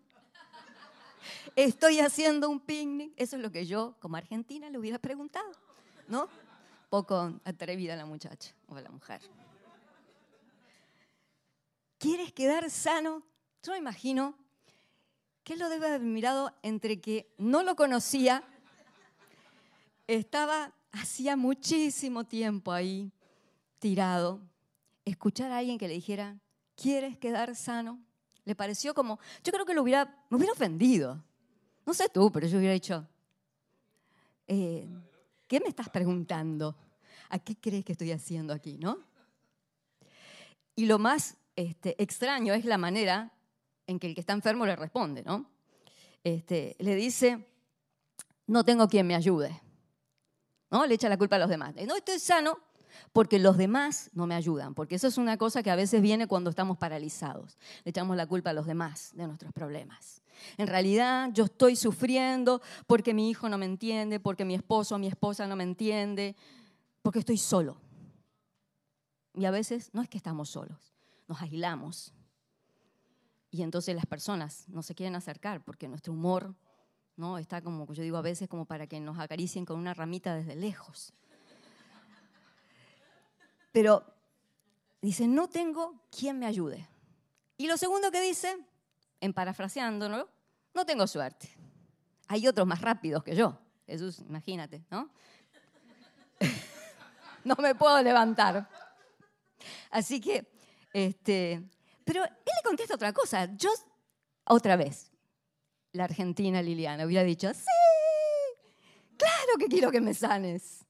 Estoy 1.56 1.99
haciendo 1.99 2.49
un 2.49 2.60
picnic. 2.60 3.13
Eso 3.17 3.36
es 3.36 3.41
lo 3.41 3.51
que 3.51 3.65
yo, 3.65 3.95
como 3.99 4.17
argentina, 4.17 4.69
le 4.69 4.77
hubiera 4.77 4.99
preguntado, 4.99 5.51
¿no? 6.08 6.30
Poco 6.89 7.39
atrevida 7.43 7.95
la 7.95 8.06
muchacha 8.06 8.53
o 8.67 8.80
la 8.80 8.89
mujer. 8.89 9.21
¿Quieres 11.97 12.32
quedar 12.32 12.69
sano? 12.69 13.23
Yo 13.63 13.71
me 13.71 13.80
imagino 13.80 14.38
que 15.43 15.56
lo 15.56 15.69
debe 15.69 15.88
haber 15.88 16.01
mirado 16.01 16.53
entre 16.62 17.01
que 17.01 17.34
no 17.38 17.63
lo 17.63 17.75
conocía, 17.75 18.43
estaba 20.06 20.73
hacía 20.91 21.36
muchísimo 21.36 22.25
tiempo 22.25 22.71
ahí 22.71 23.12
tirado, 23.80 24.41
escuchar 25.06 25.51
a 25.51 25.60
alguien 25.60 25.77
que 25.77 25.88
le 25.88 25.93
dijera, 25.93 26.38
¿quieres 26.75 27.17
quedar 27.17 27.56
sano? 27.56 28.03
Le 28.47 28.55
pareció 28.55 28.93
como, 28.93 29.19
yo 29.43 29.51
creo 29.51 29.65
que 29.65 29.73
lo 29.73 29.81
hubiera, 29.81 30.05
me 30.29 30.38
hubiera 30.38 30.53
ofendido. 30.53 31.21
No 31.86 31.93
sé 31.93 32.07
tú, 32.07 32.31
pero 32.31 32.47
yo 32.47 32.60
hubiera 32.60 32.73
dicho, 32.73 33.05
eh, 34.47 34.88
¿qué 35.49 35.60
me 35.60 35.67
estás 35.67 35.89
preguntando? 35.89 36.73
¿A 37.27 37.39
qué 37.39 37.57
crees 37.57 37.83
que 37.83 37.91
estoy 37.91 38.13
haciendo 38.13 38.53
aquí, 38.53 38.77
no? 38.77 38.99
Y 40.77 40.86
lo 40.86 40.97
más 40.97 41.36
este, 41.57 42.01
extraño 42.01 42.53
es 42.53 42.63
la 42.63 42.77
manera 42.77 43.33
en 43.86 43.99
que 43.99 44.07
el 44.07 44.15
que 44.15 44.21
está 44.21 44.31
enfermo 44.31 44.65
le 44.65 44.77
responde, 44.77 45.23
¿no? 45.23 45.51
Este, 46.23 46.77
le 46.79 46.95
dice, 46.95 47.45
no 48.45 48.63
tengo 48.63 48.88
quien 48.88 49.07
me 49.07 49.15
ayude. 49.15 49.62
¿No? 50.71 50.86
Le 50.86 50.95
echa 50.95 51.10
la 51.10 51.17
culpa 51.17 51.36
a 51.36 51.39
los 51.39 51.49
demás. 51.49 51.75
No 51.86 51.97
estoy 51.97 52.17
sano, 52.17 52.57
porque 53.13 53.39
los 53.39 53.57
demás 53.57 54.10
no 54.13 54.27
me 54.27 54.36
ayudan, 54.36 54.73
porque 54.73 54.95
eso 54.95 55.07
es 55.07 55.17
una 55.17 55.38
cosa 55.38 55.63
que 55.63 55.71
a 55.71 55.75
veces 55.75 56.01
viene 56.01 56.27
cuando 56.27 56.49
estamos 56.49 56.77
paralizados. 56.77 57.57
Le 57.83 57.89
echamos 57.89 58.15
la 58.15 58.27
culpa 58.27 58.51
a 58.51 58.53
los 58.53 58.65
demás 58.65 59.12
de 59.15 59.27
nuestros 59.27 59.51
problemas. 59.53 60.21
En 60.57 60.67
realidad 60.67 61.29
yo 61.33 61.45
estoy 61.45 61.75
sufriendo 61.75 62.62
porque 62.86 63.13
mi 63.13 63.29
hijo 63.29 63.49
no 63.49 63.57
me 63.57 63.65
entiende, 63.65 64.19
porque 64.19 64.45
mi 64.45 64.55
esposo 64.55 64.95
o 64.95 64.99
mi 64.99 65.07
esposa 65.07 65.47
no 65.47 65.55
me 65.55 65.63
entiende, 65.63 66.36
porque 67.01 67.19
estoy 67.19 67.38
solo. 67.38 67.77
Y 69.33 69.45
a 69.45 69.51
veces 69.51 69.89
no 69.93 70.01
es 70.01 70.10
que 70.10 70.17
estamos 70.17 70.49
solos, 70.49 70.93
nos 71.27 71.41
aislamos. 71.41 72.13
Y 73.49 73.62
entonces 73.62 73.95
las 73.95 74.05
personas 74.05 74.65
no 74.67 74.83
se 74.83 74.95
quieren 74.95 75.15
acercar 75.15 75.63
porque 75.63 75.88
nuestro 75.88 76.13
humor 76.13 76.55
no 77.15 77.38
está 77.38 77.62
como, 77.62 77.91
yo 77.93 78.03
digo 78.03 78.17
a 78.17 78.21
veces, 78.21 78.47
como 78.47 78.65
para 78.65 78.88
que 78.88 78.99
nos 78.99 79.19
acaricien 79.19 79.65
con 79.65 79.77
una 79.77 79.93
ramita 79.93 80.36
desde 80.36 80.55
lejos. 80.55 81.13
Pero 83.77 84.03
dice, 85.03 85.27
no 85.27 85.49
tengo 85.49 86.01
quien 86.09 86.39
me 86.39 86.47
ayude. 86.47 86.89
Y 87.57 87.67
lo 87.67 87.77
segundo 87.77 88.09
que 88.09 88.19
dice, 88.19 88.57
en 89.21 89.33
parafraseándolo, 89.33 90.27
no 90.73 90.83
tengo 90.83 91.05
suerte. 91.05 91.55
Hay 92.27 92.47
otros 92.47 92.65
más 92.65 92.81
rápidos 92.81 93.23
que 93.23 93.35
yo. 93.35 93.55
Jesús, 93.85 94.17
imagínate, 94.27 94.83
¿no? 94.89 95.11
no 97.43 97.55
me 97.59 97.75
puedo 97.75 98.01
levantar. 98.01 98.67
Así 99.91 100.19
que, 100.19 100.51
este, 100.91 101.61
pero 102.03 102.23
él 102.23 102.31
le 102.31 102.63
contesta 102.67 102.95
otra 102.95 103.13
cosa. 103.13 103.45
Yo 103.57 103.69
otra 104.45 104.75
vez, 104.75 105.11
la 105.91 106.05
argentina 106.05 106.63
Liliana 106.63 107.05
hubiera 107.05 107.23
dicho, 107.23 107.53
sí, 107.53 107.61
claro 109.17 109.59
que 109.59 109.67
quiero 109.67 109.91
que 109.91 110.01
me 110.01 110.15
sanes. 110.15 110.87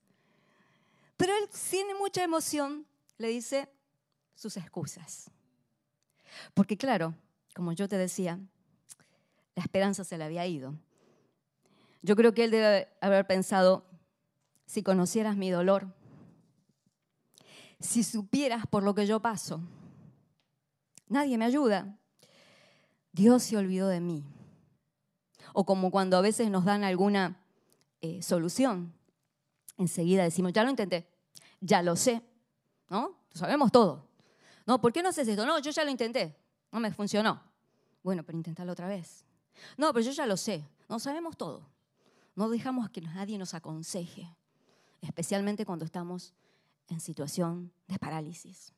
Pero 1.18 1.34
él, 1.36 1.50
sin 1.52 1.86
mucha 2.00 2.24
emoción, 2.24 2.86
le 3.18 3.28
dice 3.30 3.70
sus 4.36 4.56
excusas. 4.56 5.32
Porque 6.54 6.78
claro, 6.78 7.16
como 7.56 7.74
yo 7.74 7.88
te 7.88 7.98
decía, 7.98 8.40
la 9.56 9.64
esperanza 9.64 10.04
se 10.04 10.18
le 10.18 10.24
había 10.24 10.46
ido. 10.46 10.76
Yo 12.04 12.16
creo 12.16 12.34
que 12.34 12.44
él 12.44 12.52
debe 12.52 12.88
haber 13.02 13.26
pensado, 13.26 13.84
si 14.68 14.84
conocieras 14.84 15.36
mi 15.36 15.50
dolor, 15.50 15.94
si 17.80 18.04
supieras 18.04 18.68
por 18.68 18.84
lo 18.84 18.94
que 18.94 19.08
yo 19.08 19.20
paso, 19.20 19.62
nadie 21.08 21.38
me 21.38 21.46
ayuda. 21.46 21.98
Dios 23.12 23.44
se 23.44 23.58
olvidó 23.58 23.88
de 23.88 24.00
mí. 24.00 24.24
O 25.54 25.66
como 25.66 25.90
cuando 25.90 26.18
a 26.18 26.22
veces 26.22 26.52
nos 26.52 26.66
dan 26.66 26.84
alguna 26.84 27.42
eh, 28.02 28.22
solución, 28.22 28.94
enseguida 29.78 30.24
decimos, 30.24 30.54
ya 30.54 30.64
lo 30.64 30.70
intenté, 30.70 31.08
ya 31.60 31.82
lo 31.82 31.96
sé, 31.96 32.22
¿no? 32.90 33.18
sabemos 33.34 33.72
todo. 33.72 34.08
No, 34.66 34.82
¿por 34.82 34.92
qué 34.92 35.02
no 35.02 35.10
haces 35.10 35.28
esto? 35.28 35.46
No, 35.46 35.60
yo 35.60 35.72
ya 35.72 35.84
lo 35.86 35.92
intenté, 35.92 36.36
no 36.72 36.80
me 36.80 36.92
funcionó. 36.92 37.42
Bueno, 38.04 38.24
pero 38.24 38.38
inténtalo 38.38 38.72
otra 38.72 38.88
vez. 38.88 39.26
No, 39.78 39.94
pero 39.94 40.06
yo 40.06 40.12
ya 40.12 40.26
lo 40.26 40.38
sé, 40.38 40.68
no 40.90 41.00
sabemos 41.00 41.38
todo. 41.38 41.70
No 42.36 42.50
dejamos 42.50 42.90
que 42.90 43.02
nadie 43.02 43.38
nos 43.38 43.54
aconseje, 43.54 44.36
especialmente 45.02 45.66
cuando 45.66 45.86
estamos 45.86 46.34
en 46.90 47.00
situación 47.00 47.72
de 47.88 47.98
parálisis, 47.98 48.74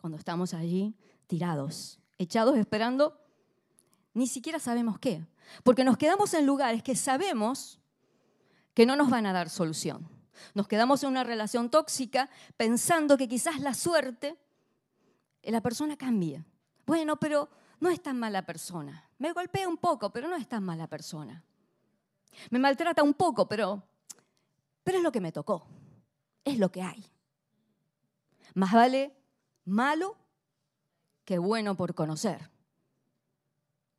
cuando 0.00 0.16
estamos 0.16 0.54
allí 0.54 0.96
tirados, 1.26 1.98
echados 2.18 2.56
esperando, 2.56 3.18
ni 4.14 4.26
siquiera 4.26 4.58
sabemos 4.58 4.98
qué, 4.98 5.26
porque 5.62 5.84
nos 5.84 5.96
quedamos 5.96 6.34
en 6.34 6.46
lugares 6.46 6.82
que 6.82 6.96
sabemos 6.96 7.78
que 8.74 8.86
no 8.86 8.96
nos 8.96 9.10
van 9.10 9.26
a 9.26 9.32
dar 9.32 9.50
solución. 9.50 10.08
Nos 10.54 10.68
quedamos 10.68 11.02
en 11.02 11.10
una 11.10 11.24
relación 11.24 11.70
tóxica 11.70 12.30
pensando 12.56 13.16
que 13.16 13.28
quizás 13.28 13.60
la 13.60 13.74
suerte, 13.74 14.36
la 15.42 15.60
persona 15.60 15.96
cambie. 15.96 16.44
Bueno, 16.86 17.16
pero 17.16 17.48
no 17.80 17.90
es 17.90 18.02
tan 18.02 18.18
mala 18.18 18.44
persona. 18.44 19.08
Me 19.18 19.32
golpea 19.32 19.68
un 19.68 19.76
poco, 19.76 20.10
pero 20.10 20.28
no 20.28 20.36
es 20.36 20.48
tan 20.48 20.64
mala 20.64 20.86
persona. 20.86 21.44
Me 22.50 22.58
maltrata 22.58 23.02
un 23.02 23.14
poco, 23.14 23.48
pero, 23.48 23.82
pero 24.82 24.98
es 24.98 25.04
lo 25.04 25.12
que 25.12 25.20
me 25.20 25.32
tocó. 25.32 25.66
Es 26.44 26.58
lo 26.58 26.70
que 26.70 26.82
hay. 26.82 27.04
Más 28.54 28.72
vale 28.72 29.16
malo 29.64 30.16
que 31.24 31.38
bueno 31.38 31.76
por 31.76 31.94
conocer. 31.94 32.50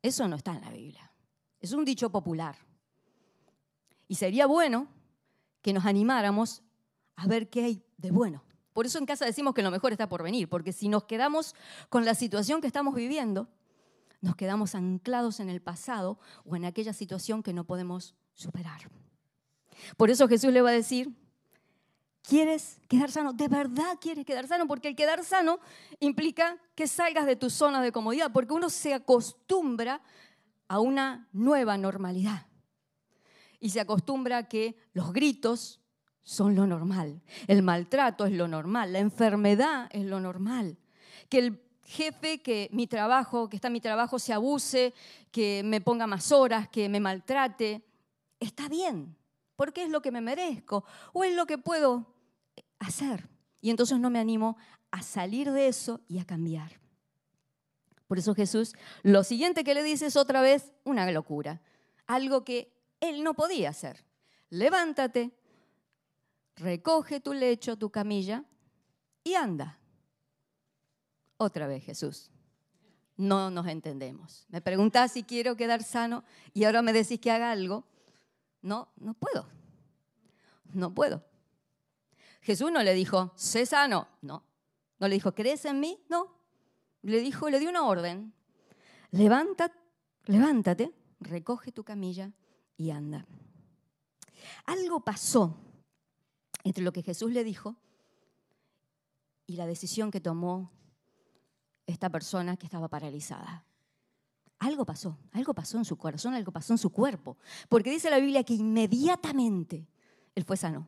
Eso 0.02 0.28
no 0.28 0.36
está 0.36 0.52
en 0.52 0.60
la 0.60 0.70
Biblia. 0.70 1.10
Es 1.60 1.72
un 1.72 1.84
dicho 1.84 2.10
popular. 2.10 2.56
Y 4.06 4.16
sería 4.16 4.46
bueno 4.46 4.88
que 5.64 5.72
nos 5.72 5.86
animáramos 5.86 6.62
a 7.16 7.26
ver 7.26 7.48
qué 7.48 7.64
hay 7.64 7.82
de 7.96 8.10
bueno. 8.10 8.44
Por 8.74 8.84
eso 8.84 8.98
en 8.98 9.06
casa 9.06 9.24
decimos 9.24 9.54
que 9.54 9.62
lo 9.62 9.70
mejor 9.70 9.92
está 9.92 10.10
por 10.10 10.22
venir, 10.22 10.46
porque 10.46 10.74
si 10.74 10.88
nos 10.88 11.04
quedamos 11.04 11.54
con 11.88 12.04
la 12.04 12.14
situación 12.14 12.60
que 12.60 12.66
estamos 12.66 12.94
viviendo, 12.94 13.48
nos 14.20 14.36
quedamos 14.36 14.74
anclados 14.74 15.40
en 15.40 15.48
el 15.48 15.62
pasado 15.62 16.18
o 16.44 16.54
en 16.54 16.66
aquella 16.66 16.92
situación 16.92 17.42
que 17.42 17.54
no 17.54 17.64
podemos 17.64 18.14
superar. 18.34 18.90
Por 19.96 20.10
eso 20.10 20.28
Jesús 20.28 20.52
le 20.52 20.60
va 20.60 20.68
a 20.68 20.74
decir, 20.74 21.10
¿quieres 22.20 22.78
quedar 22.86 23.10
sano? 23.10 23.32
¿De 23.32 23.48
verdad 23.48 23.96
quieres 23.98 24.26
quedar 24.26 24.46
sano? 24.46 24.66
Porque 24.66 24.88
el 24.88 24.96
quedar 24.96 25.24
sano 25.24 25.60
implica 25.98 26.58
que 26.74 26.86
salgas 26.86 27.24
de 27.24 27.36
tu 27.36 27.48
zona 27.48 27.80
de 27.80 27.90
comodidad, 27.90 28.30
porque 28.34 28.52
uno 28.52 28.68
se 28.68 28.92
acostumbra 28.92 30.02
a 30.68 30.80
una 30.80 31.26
nueva 31.32 31.78
normalidad 31.78 32.48
y 33.64 33.70
se 33.70 33.80
acostumbra 33.80 34.36
a 34.36 34.42
que 34.46 34.76
los 34.92 35.14
gritos 35.14 35.80
son 36.22 36.54
lo 36.54 36.66
normal, 36.66 37.22
el 37.46 37.62
maltrato 37.62 38.26
es 38.26 38.32
lo 38.32 38.46
normal, 38.46 38.92
la 38.92 38.98
enfermedad 38.98 39.88
es 39.90 40.04
lo 40.04 40.20
normal, 40.20 40.76
que 41.30 41.38
el 41.38 41.62
jefe, 41.82 42.42
que 42.42 42.68
mi 42.72 42.86
trabajo, 42.86 43.48
que 43.48 43.56
está 43.56 43.70
mi 43.70 43.80
trabajo 43.80 44.18
se 44.18 44.34
abuse, 44.34 44.92
que 45.30 45.62
me 45.64 45.80
ponga 45.80 46.06
más 46.06 46.30
horas, 46.30 46.68
que 46.68 46.90
me 46.90 47.00
maltrate, 47.00 47.82
está 48.38 48.68
bien, 48.68 49.16
porque 49.56 49.84
es 49.84 49.88
lo 49.88 50.02
que 50.02 50.10
me 50.10 50.20
merezco 50.20 50.84
o 51.14 51.24
es 51.24 51.34
lo 51.34 51.46
que 51.46 51.56
puedo 51.56 52.04
hacer. 52.80 53.30
Y 53.62 53.70
entonces 53.70 53.98
no 53.98 54.10
me 54.10 54.18
animo 54.18 54.58
a 54.90 55.00
salir 55.00 55.50
de 55.50 55.68
eso 55.68 56.02
y 56.06 56.18
a 56.18 56.26
cambiar. 56.26 56.78
Por 58.08 58.18
eso 58.18 58.34
Jesús, 58.34 58.74
lo 59.02 59.24
siguiente 59.24 59.64
que 59.64 59.72
le 59.72 59.82
dice 59.82 60.04
es 60.04 60.16
otra 60.16 60.42
vez 60.42 60.70
una 60.84 61.10
locura, 61.10 61.62
algo 62.06 62.44
que 62.44 62.73
él 63.08 63.22
no 63.22 63.34
podía 63.34 63.70
hacer. 63.70 64.04
Levántate, 64.50 65.32
recoge 66.56 67.20
tu 67.20 67.32
lecho, 67.32 67.76
tu 67.76 67.90
camilla 67.90 68.44
y 69.22 69.34
anda. 69.34 69.78
Otra 71.36 71.66
vez 71.66 71.84
Jesús. 71.84 72.30
No 73.16 73.50
nos 73.50 73.66
entendemos. 73.68 74.44
Me 74.48 74.60
preguntás 74.60 75.12
si 75.12 75.22
quiero 75.22 75.56
quedar 75.56 75.82
sano 75.82 76.24
y 76.52 76.64
ahora 76.64 76.82
me 76.82 76.92
decís 76.92 77.20
que 77.20 77.30
haga 77.30 77.52
algo. 77.52 77.84
No, 78.60 78.88
no 78.96 79.14
puedo. 79.14 79.48
No 80.72 80.92
puedo. 80.92 81.24
Jesús 82.40 82.72
no 82.72 82.82
le 82.82 82.94
dijo, 82.94 83.32
sé 83.36 83.66
sano. 83.66 84.08
No. 84.20 84.44
No 84.98 85.08
le 85.08 85.14
dijo, 85.14 85.32
¿crees 85.34 85.64
en 85.64 85.80
mí? 85.80 86.04
No. 86.08 86.36
Le 87.02 87.20
dijo, 87.20 87.50
le 87.50 87.60
dio 87.60 87.70
una 87.70 87.86
orden. 87.86 88.32
Levántate, 89.10 89.78
levántate, 90.24 90.92
recoge 91.20 91.70
tu 91.70 91.84
camilla 91.84 92.32
y 92.76 92.90
anda. 92.90 93.26
Algo 94.66 95.00
pasó 95.00 95.56
entre 96.64 96.82
lo 96.82 96.92
que 96.92 97.02
Jesús 97.02 97.30
le 97.30 97.44
dijo 97.44 97.76
y 99.46 99.56
la 99.56 99.66
decisión 99.66 100.10
que 100.10 100.20
tomó 100.20 100.70
esta 101.86 102.10
persona 102.10 102.56
que 102.56 102.66
estaba 102.66 102.88
paralizada. 102.88 103.64
Algo 104.58 104.86
pasó, 104.86 105.18
algo 105.32 105.52
pasó 105.52 105.76
en 105.78 105.84
su 105.84 105.98
corazón, 105.98 106.34
algo 106.34 106.52
pasó 106.52 106.72
en 106.72 106.78
su 106.78 106.90
cuerpo. 106.90 107.36
Porque 107.68 107.90
dice 107.90 108.08
la 108.08 108.18
Biblia 108.18 108.44
que 108.44 108.54
inmediatamente 108.54 109.86
él 110.34 110.44
fue 110.44 110.56
sano. 110.56 110.86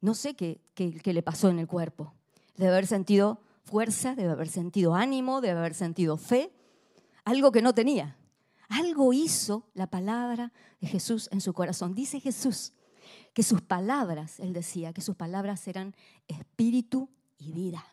No 0.00 0.14
sé 0.14 0.34
qué, 0.34 0.60
qué, 0.74 1.12
le 1.12 1.22
pasó 1.22 1.48
en 1.48 1.58
el 1.58 1.66
cuerpo. 1.66 2.12
Debe 2.56 2.72
haber 2.72 2.86
sentido 2.86 3.40
fuerza, 3.64 4.14
debe 4.14 4.32
haber 4.32 4.48
sentido 4.48 4.94
ánimo, 4.94 5.40
debe 5.40 5.60
haber 5.60 5.74
sentido 5.74 6.16
fe, 6.16 6.52
algo 7.24 7.52
que 7.52 7.62
no 7.62 7.72
tenía. 7.72 8.16
Algo 8.72 9.12
hizo 9.12 9.68
la 9.74 9.86
palabra 9.86 10.50
de 10.80 10.88
Jesús 10.88 11.28
en 11.30 11.42
su 11.42 11.52
corazón. 11.52 11.94
Dice 11.94 12.20
Jesús 12.20 12.72
que 13.34 13.42
sus 13.42 13.60
palabras, 13.60 14.40
él 14.40 14.54
decía, 14.54 14.94
que 14.94 15.02
sus 15.02 15.14
palabras 15.14 15.68
eran 15.68 15.94
espíritu 16.26 17.10
y 17.36 17.52
vida. 17.52 17.84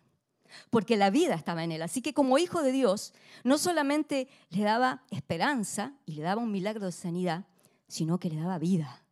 Porque 0.70 0.96
la 0.96 1.10
vida 1.10 1.36
estaba 1.36 1.66
en 1.66 1.74
él. 1.74 1.82
Así 1.82 2.02
que 2.02 2.14
como 2.14 2.38
hijo 2.38 2.64
de 2.64 2.72
Dios, 2.72 3.14
no 3.44 3.58
solamente 3.58 4.30
le 4.52 4.64
daba 4.64 5.04
esperanza 5.12 5.96
y 6.06 6.14
le 6.14 6.22
daba 6.22 6.42
un 6.42 6.52
milagro 6.52 6.86
de 6.86 6.94
sanidad, 6.94 7.46
sino 7.90 8.18
que 8.18 8.30
le 8.30 8.38
daba 8.38 8.58
vida. 8.58 9.04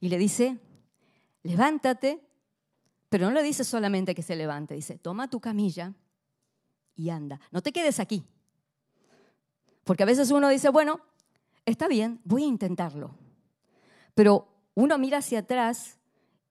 Y 0.00 0.08
le 0.08 0.18
dice, 0.18 0.58
levántate, 1.44 2.26
pero 3.08 3.26
no 3.26 3.32
le 3.32 3.44
dice 3.44 3.62
solamente 3.62 4.16
que 4.16 4.22
se 4.22 4.34
levante, 4.34 4.74
dice, 4.74 4.98
toma 4.98 5.30
tu 5.30 5.38
camilla 5.38 5.94
y 6.96 7.10
anda. 7.10 7.40
No 7.52 7.62
te 7.62 7.72
quedes 7.72 8.00
aquí. 8.00 8.24
Porque 9.84 10.02
a 10.02 10.06
veces 10.06 10.30
uno 10.30 10.48
dice, 10.48 10.70
bueno, 10.70 11.00
está 11.66 11.88
bien, 11.88 12.20
voy 12.24 12.44
a 12.44 12.48
intentarlo. 12.48 13.14
Pero 14.14 14.48
uno 14.74 14.98
mira 14.98 15.18
hacia 15.18 15.40
atrás 15.40 15.98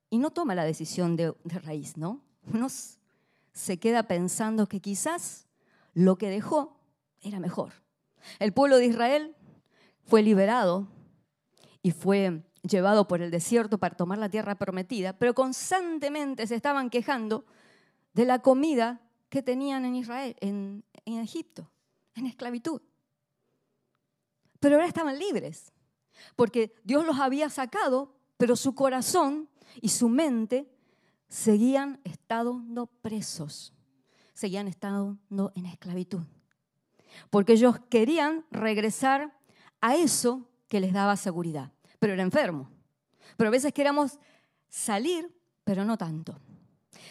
y 0.10 0.20
no 0.20 0.32
toma 0.32 0.56
la 0.56 0.64
decisión 0.64 1.16
de, 1.16 1.34
raíz, 1.46 1.98
¿no? 1.98 2.22
Uno 2.46 2.68
se 2.70 3.80
queda 3.80 4.04
pensando 4.04 4.68
que 4.68 4.80
quizás 4.80 5.48
lo 5.94 6.18
que 6.18 6.30
dejó 6.30 6.78
era 7.22 7.40
mejor. 7.40 7.74
El 8.40 8.54
pueblo 8.54 8.78
de 8.78 8.86
Israel 8.86 9.36
fue 10.04 10.22
liberado 10.22 10.88
y 11.82 11.92
fue 11.92 12.44
llevado 12.62 13.08
por 13.08 13.22
el 13.22 13.32
desierto 13.32 13.78
para 13.78 13.96
tomar 13.96 14.20
la 14.20 14.30
tierra 14.30 14.56
prometida, 14.56 15.14
pero 15.14 15.34
constantemente 15.34 16.48
se 16.48 16.56
estaban 16.56 16.90
quejando 16.90 17.46
de 18.14 18.26
la 18.26 18.40
comida 18.40 19.02
que 19.30 19.42
tenían 19.42 19.84
en 19.86 19.96
Israel, 19.96 20.36
en 20.40 20.84
Egipto, 21.06 21.70
en 22.16 22.28
esclavitud 22.28 22.82
pero 24.64 24.76
ahora 24.78 24.88
estaban 24.88 25.20
libres, 25.20 25.74
porque 26.38 26.74
Dios 26.86 27.06
los 27.06 27.20
había 27.20 27.50
sacado, 27.50 28.16
pero 28.38 28.56
su 28.56 28.74
corazón 28.74 29.50
y 29.82 29.90
su 29.90 30.08
mente 30.08 30.72
seguían 31.28 32.00
estando 32.06 32.86
presos, 32.86 33.74
seguían 34.34 34.70
estando 34.70 35.52
en 35.56 35.66
esclavitud, 35.66 36.24
porque 37.30 37.52
ellos 37.52 37.76
querían 37.90 38.46
regresar 38.52 39.38
a 39.82 39.98
eso 39.98 40.48
que 40.70 40.80
les 40.80 40.94
daba 40.94 41.18
seguridad, 41.18 41.74
pero 42.00 42.14
era 42.14 42.24
enfermo. 42.24 42.70
Pero 43.36 43.50
a 43.50 43.52
veces 43.52 43.74
queremos 43.74 44.18
salir, 44.70 45.30
pero 45.66 45.84
no 45.84 45.98
tanto. 45.98 46.40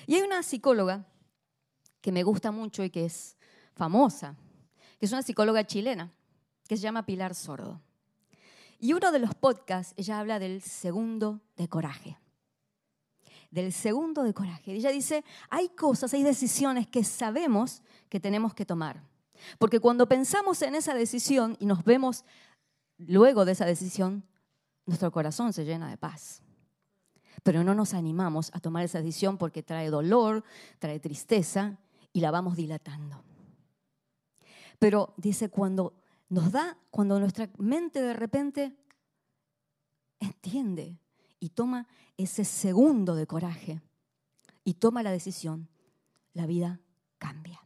Y 0.06 0.14
hay 0.14 0.22
una 0.22 0.42
psicóloga 0.42 1.06
que 2.00 2.12
me 2.12 2.22
gusta 2.22 2.50
mucho 2.50 2.82
y 2.82 2.88
que 2.88 3.04
es 3.04 3.36
famosa, 3.74 4.36
que 4.98 5.04
es 5.04 5.12
una 5.12 5.20
psicóloga 5.20 5.66
chilena, 5.66 6.10
que 6.72 6.78
se 6.78 6.84
llama 6.84 7.04
Pilar 7.04 7.34
Sordo. 7.34 7.82
Y 8.78 8.94
uno 8.94 9.12
de 9.12 9.18
los 9.18 9.34
podcasts, 9.34 9.92
ella 9.98 10.18
habla 10.18 10.38
del 10.38 10.62
segundo 10.62 11.42
de 11.54 11.68
coraje. 11.68 12.16
Del 13.50 13.74
segundo 13.74 14.22
de 14.22 14.32
coraje. 14.32 14.72
Ella 14.72 14.88
dice, 14.90 15.22
hay 15.50 15.68
cosas, 15.68 16.14
hay 16.14 16.22
decisiones 16.22 16.86
que 16.86 17.04
sabemos 17.04 17.82
que 18.08 18.20
tenemos 18.20 18.54
que 18.54 18.64
tomar. 18.64 19.02
Porque 19.58 19.80
cuando 19.80 20.08
pensamos 20.08 20.62
en 20.62 20.74
esa 20.74 20.94
decisión 20.94 21.58
y 21.60 21.66
nos 21.66 21.84
vemos 21.84 22.24
luego 22.96 23.44
de 23.44 23.52
esa 23.52 23.66
decisión, 23.66 24.24
nuestro 24.86 25.12
corazón 25.12 25.52
se 25.52 25.66
llena 25.66 25.90
de 25.90 25.98
paz. 25.98 26.40
Pero 27.42 27.62
no 27.64 27.74
nos 27.74 27.92
animamos 27.92 28.50
a 28.54 28.60
tomar 28.60 28.82
esa 28.82 29.02
decisión 29.02 29.36
porque 29.36 29.62
trae 29.62 29.90
dolor, 29.90 30.42
trae 30.78 31.00
tristeza 31.00 31.76
y 32.14 32.20
la 32.20 32.30
vamos 32.30 32.56
dilatando. 32.56 33.22
Pero 34.78 35.12
dice, 35.18 35.50
cuando 35.50 36.01
nos 36.32 36.50
da, 36.50 36.78
cuando 36.90 37.20
nuestra 37.20 37.50
mente 37.58 38.00
de 38.00 38.14
repente 38.14 38.74
entiende 40.18 40.98
y 41.38 41.50
toma 41.50 41.86
ese 42.16 42.46
segundo 42.46 43.14
de 43.14 43.26
coraje 43.26 43.82
y 44.64 44.74
toma 44.74 45.02
la 45.02 45.10
decisión, 45.10 45.68
la 46.32 46.46
vida 46.46 46.80
cambia. 47.18 47.60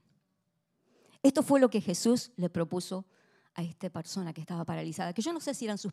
Esto 1.22 1.44
fue 1.44 1.60
lo 1.60 1.70
que 1.70 1.80
Jesús 1.80 2.32
le 2.34 2.50
propuso 2.50 3.06
a 3.54 3.62
esta 3.62 3.88
persona 3.88 4.32
que 4.32 4.40
estaba 4.40 4.64
paralizada, 4.64 5.12
que 5.12 5.22
yo 5.22 5.32
no 5.32 5.38
sé 5.40 5.54
si 5.54 5.64
eran 5.64 5.78
sus, 5.78 5.92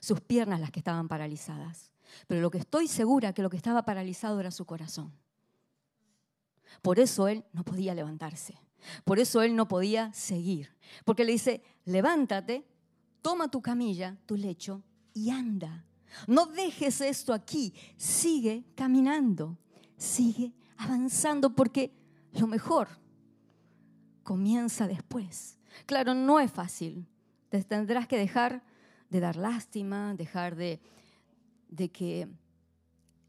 sus 0.00 0.20
piernas 0.20 0.60
las 0.60 0.70
que 0.70 0.80
estaban 0.80 1.08
paralizadas, 1.08 1.90
pero 2.26 2.42
lo 2.42 2.50
que 2.50 2.58
estoy 2.58 2.86
segura 2.86 3.32
que 3.32 3.40
lo 3.40 3.48
que 3.48 3.56
estaba 3.56 3.82
paralizado 3.86 4.38
era 4.40 4.50
su 4.50 4.66
corazón. 4.66 5.10
Por 6.82 6.98
eso 6.98 7.28
él 7.28 7.46
no 7.54 7.64
podía 7.64 7.94
levantarse, 7.94 8.60
por 9.04 9.18
eso 9.18 9.42
él 9.42 9.56
no 9.56 9.68
podía 9.68 10.12
seguir, 10.12 10.76
porque 11.04 11.24
le 11.24 11.32
dice, 11.32 11.62
levántate, 11.84 12.66
toma 13.22 13.50
tu 13.50 13.62
camilla, 13.62 14.18
tu 14.26 14.36
lecho 14.36 14.82
y 15.12 15.30
anda. 15.30 15.84
No 16.26 16.46
dejes 16.46 17.00
esto 17.00 17.32
aquí, 17.32 17.74
sigue 17.96 18.64
caminando, 18.74 19.58
sigue 19.96 20.52
avanzando, 20.76 21.54
porque 21.54 21.92
lo 22.32 22.46
mejor 22.46 22.88
comienza 24.22 24.86
después. 24.86 25.58
Claro, 25.86 26.14
no 26.14 26.40
es 26.40 26.50
fácil. 26.50 27.06
Te 27.48 27.62
tendrás 27.62 28.06
que 28.06 28.18
dejar 28.18 28.64
de 29.10 29.20
dar 29.20 29.36
lástima, 29.36 30.14
dejar 30.14 30.56
de, 30.56 30.80
de 31.68 31.90
que 31.90 32.28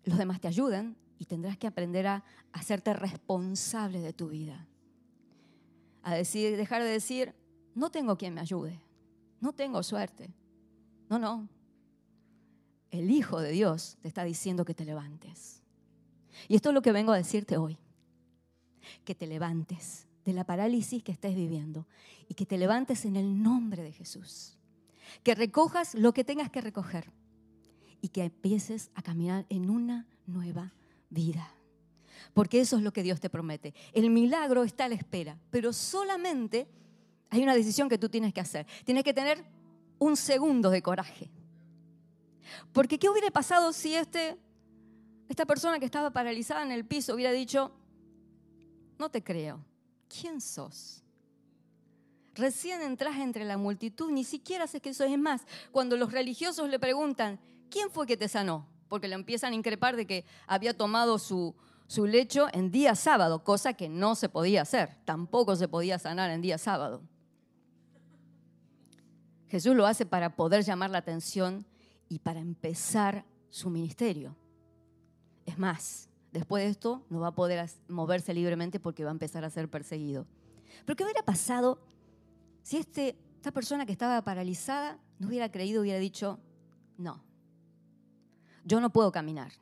los 0.04 0.18
demás 0.18 0.40
te 0.40 0.48
ayuden 0.48 0.98
y 1.18 1.26
tendrás 1.26 1.58
que 1.58 1.68
aprender 1.68 2.08
a 2.08 2.24
hacerte 2.52 2.94
responsable 2.94 4.00
de 4.00 4.14
tu 4.14 4.30
vida. 4.30 4.68
A 6.06 6.14
decir, 6.14 6.56
dejar 6.56 6.84
de 6.84 6.90
decir, 6.90 7.34
no 7.74 7.90
tengo 7.90 8.16
quien 8.16 8.36
me 8.36 8.42
ayude, 8.42 8.80
no 9.42 9.54
tengo 9.54 9.82
suerte. 9.82 10.32
No, 11.10 11.18
no. 11.18 11.50
El 12.92 13.10
Hijo 13.10 13.40
de 13.40 13.50
Dios 13.50 13.98
te 14.04 14.08
está 14.08 14.24
diciendo 14.24 14.66
que 14.66 14.76
te 14.76 14.86
levantes. 14.86 15.64
Y 16.48 16.56
esto 16.56 16.70
es 16.70 16.76
lo 16.76 16.84
que 16.84 16.92
vengo 16.92 17.12
a 17.12 17.18
decirte 17.18 17.58
hoy. 17.58 17.80
Que 19.04 19.16
te 19.16 19.26
levantes, 19.26 20.08
de 20.26 20.34
la 20.34 20.44
parálisis 20.44 21.04
que 21.04 21.12
estés 21.12 21.36
viviendo 21.36 21.88
y 22.30 22.36
que 22.36 22.46
te 22.46 22.60
levantes 22.60 23.06
en 23.06 23.16
el 23.16 23.42
nombre 23.42 23.82
de 23.82 23.92
Jesús. 23.92 24.60
Que 25.24 25.34
recojas 25.34 25.96
lo 25.96 26.14
que 26.14 26.24
tengas 26.24 26.52
que 26.52 26.62
recoger 26.62 27.12
y 28.00 28.10
que 28.10 28.26
empieces 28.26 28.92
a 28.94 29.02
caminar 29.02 29.48
en 29.50 29.72
una 29.72 30.08
nueva 30.28 30.72
vida. 31.10 31.52
Porque 32.34 32.60
eso 32.60 32.78
es 32.78 32.84
lo 32.84 32.94
que 32.94 33.04
Dios 33.04 33.20
te 33.20 33.30
promete. 33.30 33.74
El 33.94 34.10
milagro 34.10 34.64
está 34.64 34.86
a 34.86 34.90
la 34.90 34.96
espera, 34.96 35.38
pero 35.50 35.74
solamente 35.74 36.68
hay 37.30 37.44
una 37.44 37.56
decisión 37.56 37.90
que 37.90 37.98
tú 37.98 38.10
tienes 38.10 38.34
que 38.34 38.42
hacer. 38.42 38.66
Tienes 38.84 39.04
que 39.04 39.14
tener 39.14 39.44
un 40.00 40.16
segundo 40.16 40.70
de 40.70 40.82
coraje. 40.82 41.30
Porque 42.74 43.00
¿qué 43.00 43.10
hubiera 43.10 43.32
pasado 43.32 43.74
si 43.74 43.96
este, 43.96 44.38
esta 45.30 45.46
persona 45.46 45.80
que 45.80 45.86
estaba 45.86 46.12
paralizada 46.12 46.64
en 46.64 46.72
el 46.72 46.86
piso 46.86 47.16
hubiera 47.16 47.32
dicho, 47.32 47.72
no 48.98 49.10
te 49.10 49.24
creo, 49.24 49.64
¿quién 50.08 50.42
sos? 50.42 51.04
Recién 52.34 52.82
entras 52.82 53.18
entre 53.18 53.46
la 53.46 53.58
multitud, 53.58 54.12
ni 54.12 54.24
siquiera 54.24 54.68
sé 54.68 54.82
que 54.82 54.94
soy. 54.94 55.14
Es 55.14 55.20
más, 55.20 55.42
cuando 55.72 55.96
los 55.96 56.12
religiosos 56.12 56.70
le 56.70 56.80
preguntan, 56.80 57.40
¿quién 57.70 57.90
fue 57.90 58.06
que 58.06 58.18
te 58.18 58.28
sanó? 58.28 58.68
Porque 58.90 59.08
le 59.08 59.16
empiezan 59.16 59.54
a 59.54 59.56
increpar 59.56 59.96
de 59.96 60.06
que 60.06 60.26
había 60.46 60.76
tomado 60.76 61.18
su, 61.18 61.56
su 61.88 62.06
lecho 62.06 62.48
en 62.54 62.72
día 62.72 62.96
sábado, 62.96 63.44
cosa 63.44 63.74
que 63.74 63.90
no 63.90 64.16
se 64.16 64.30
podía 64.30 64.62
hacer. 64.62 64.98
Tampoco 65.06 65.56
se 65.56 65.68
podía 65.68 66.00
sanar 66.00 66.32
en 66.32 66.42
día 66.42 66.58
sábado. 66.58 67.02
Jesús 69.48 69.76
lo 69.76 69.86
hace 69.86 70.06
para 70.06 70.36
poder 70.36 70.64
llamar 70.64 70.90
la 70.90 70.98
atención 70.98 71.66
y 72.10 72.20
para 72.20 72.40
empezar 72.40 73.26
su 73.50 73.70
ministerio. 73.70 74.36
Es 75.46 75.58
más, 75.60 76.10
Después 76.36 76.66
de 76.66 76.70
esto 76.70 77.02
no 77.10 77.22
va 77.22 77.28
a 77.28 77.32
poder 77.34 77.66
moverse 77.88 78.34
libremente 78.34 78.78
porque 78.78 79.06
va 79.06 79.10
a 79.10 79.14
empezar 79.14 79.46
a 79.46 79.50
ser 79.50 79.70
perseguido. 79.70 80.28
Pero 80.84 80.98
¿qué 80.98 81.06
hubiera 81.06 81.24
pasado 81.24 81.80
si 82.62 82.76
este, 82.76 83.18
esta 83.36 83.54
persona 83.54 83.86
que 83.86 83.94
estaba 83.94 84.22
paralizada 84.22 85.00
no 85.18 85.30
hubiera 85.30 85.50
creído, 85.50 85.82
hubiera 85.82 85.98
dicho, 85.98 86.38
no, 86.98 87.24
yo 88.66 88.82
no 88.82 88.90
puedo 88.90 89.14
caminar? 89.14 89.54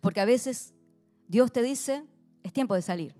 Porque 0.00 0.20
a 0.20 0.24
veces 0.24 0.72
Dios 1.28 1.52
te 1.52 1.62
dice, 1.62 2.04
es 2.42 2.52
tiempo 2.52 2.74
de 2.74 2.82
salir 2.82 3.14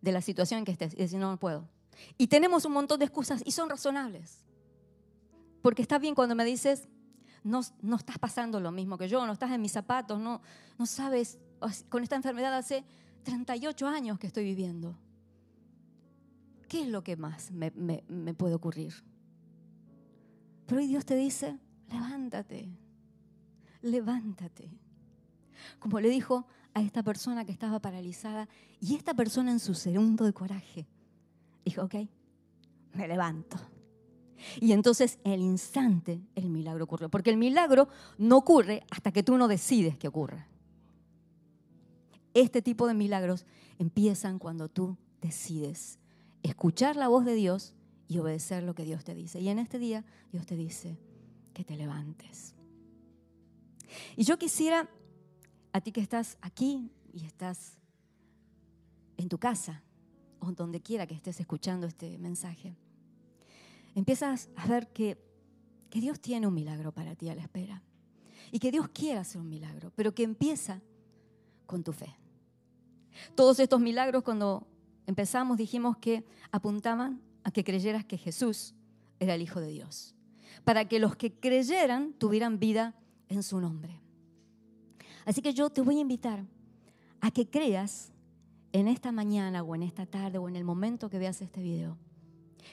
de 0.00 0.12
la 0.12 0.20
situación 0.20 0.58
en 0.58 0.64
que 0.64 0.72
estés 0.72 0.94
y 0.94 0.96
decir, 0.96 1.18
no, 1.18 1.30
no 1.30 1.38
puedo. 1.38 1.68
Y 2.16 2.28
tenemos 2.28 2.64
un 2.64 2.72
montón 2.72 2.98
de 2.98 3.04
excusas 3.04 3.42
y 3.44 3.52
son 3.52 3.68
razonables. 3.68 4.44
Porque 5.62 5.82
está 5.82 5.98
bien 5.98 6.14
cuando 6.14 6.34
me 6.34 6.44
dices, 6.44 6.88
no, 7.44 7.60
no 7.82 7.96
estás 7.96 8.18
pasando 8.18 8.60
lo 8.60 8.72
mismo 8.72 8.96
que 8.96 9.08
yo, 9.08 9.26
no 9.26 9.32
estás 9.32 9.50
en 9.50 9.60
mis 9.60 9.72
zapatos, 9.72 10.18
no, 10.18 10.40
no 10.78 10.86
sabes 10.86 11.38
con 11.88 12.02
esta 12.02 12.16
enfermedad 12.16 12.54
hace 12.56 12.84
38 13.24 13.86
años 13.86 14.18
que 14.18 14.26
estoy 14.26 14.44
viviendo. 14.44 14.96
¿Qué 16.68 16.82
es 16.82 16.88
lo 16.88 17.02
que 17.02 17.16
más 17.16 17.50
me, 17.50 18.34
puede 18.34 18.54
ocurrir? 18.54 18.94
Pero 20.66 20.80
hoy 20.80 20.86
Dios 20.86 21.04
te 21.04 21.16
dice, 21.16 21.58
levántate, 21.88 22.70
levántate. 23.82 24.70
Como 25.78 26.00
le 26.00 26.08
dijo 26.08 26.46
a 26.74 26.82
esta 26.82 27.02
persona 27.02 27.44
que 27.44 27.52
estaba 27.52 27.80
paralizada 27.80 28.48
y 28.80 28.94
esta 28.94 29.14
persona 29.14 29.50
en 29.50 29.60
su 29.60 29.74
segundo 29.74 30.24
de 30.24 30.32
coraje, 30.32 30.86
dijo, 31.64 31.82
ok, 31.82 31.94
me 32.94 33.08
levanto. 33.08 33.56
Y 34.60 34.72
entonces 34.72 35.18
el 35.24 35.40
instante 35.40 36.20
el 36.34 36.48
milagro 36.48 36.84
ocurrió, 36.84 37.10
porque 37.10 37.30
el 37.30 37.36
milagro 37.36 37.88
no 38.18 38.38
ocurre 38.38 38.82
hasta 38.90 39.12
que 39.12 39.22
tú 39.22 39.36
no 39.36 39.48
decides 39.48 39.96
que 39.98 40.08
ocurra. 40.08 40.48
Este 42.32 42.62
tipo 42.62 42.86
de 42.86 42.94
milagros 42.94 43.44
empiezan 43.78 44.38
cuando 44.38 44.68
tú 44.68 44.96
decides 45.20 45.98
escuchar 46.42 46.96
la 46.96 47.08
voz 47.08 47.24
de 47.24 47.34
Dios 47.34 47.74
y 48.08 48.18
obedecer 48.18 48.62
lo 48.62 48.74
que 48.74 48.84
Dios 48.84 49.04
te 49.04 49.14
dice. 49.14 49.40
Y 49.40 49.48
en 49.48 49.58
este 49.58 49.78
día 49.78 50.04
Dios 50.32 50.46
te 50.46 50.56
dice 50.56 50.98
que 51.52 51.64
te 51.64 51.76
levantes. 51.76 52.54
Y 54.16 54.24
yo 54.24 54.38
quisiera, 54.38 54.88
a 55.72 55.80
ti 55.80 55.92
que 55.92 56.00
estás 56.00 56.38
aquí 56.40 56.90
y 57.12 57.24
estás 57.24 57.78
en 59.16 59.28
tu 59.28 59.38
casa 59.38 59.82
o 60.40 60.52
donde 60.52 60.80
quiera 60.80 61.06
que 61.06 61.14
estés 61.14 61.38
escuchando 61.40 61.86
este 61.86 62.18
mensaje, 62.18 62.74
empiezas 63.94 64.48
a 64.56 64.66
ver 64.66 64.88
que, 64.88 65.18
que 65.90 66.00
Dios 66.00 66.20
tiene 66.20 66.46
un 66.46 66.54
milagro 66.54 66.92
para 66.92 67.14
ti 67.14 67.28
a 67.28 67.34
la 67.34 67.42
espera. 67.42 67.82
Y 68.52 68.58
que 68.58 68.72
Dios 68.72 68.88
quiere 68.88 69.18
hacer 69.18 69.40
un 69.40 69.48
milagro, 69.48 69.92
pero 69.94 70.14
que 70.14 70.24
empieza 70.24 70.80
con 71.66 71.84
tu 71.84 71.92
fe. 71.92 72.16
Todos 73.34 73.60
estos 73.60 73.80
milagros 73.80 74.24
cuando 74.24 74.66
empezamos 75.06 75.56
dijimos 75.56 75.98
que 75.98 76.24
apuntaban 76.50 77.20
a 77.44 77.50
que 77.50 77.62
creyeras 77.62 78.04
que 78.04 78.18
Jesús 78.18 78.74
era 79.20 79.34
el 79.34 79.42
Hijo 79.42 79.60
de 79.60 79.70
Dios, 79.70 80.14
para 80.64 80.88
que 80.88 80.98
los 80.98 81.14
que 81.16 81.32
creyeran 81.32 82.12
tuvieran 82.14 82.58
vida 82.58 82.94
en 83.28 83.42
su 83.42 83.60
nombre. 83.60 84.00
Así 85.30 85.42
que 85.42 85.54
yo 85.54 85.70
te 85.70 85.80
voy 85.80 85.98
a 85.98 86.00
invitar 86.00 86.44
a 87.20 87.30
que 87.30 87.48
creas 87.48 88.10
en 88.72 88.88
esta 88.88 89.12
mañana 89.12 89.62
o 89.62 89.76
en 89.76 89.84
esta 89.84 90.04
tarde 90.04 90.38
o 90.38 90.48
en 90.48 90.56
el 90.56 90.64
momento 90.64 91.08
que 91.08 91.20
veas 91.20 91.40
este 91.40 91.62
video, 91.62 91.96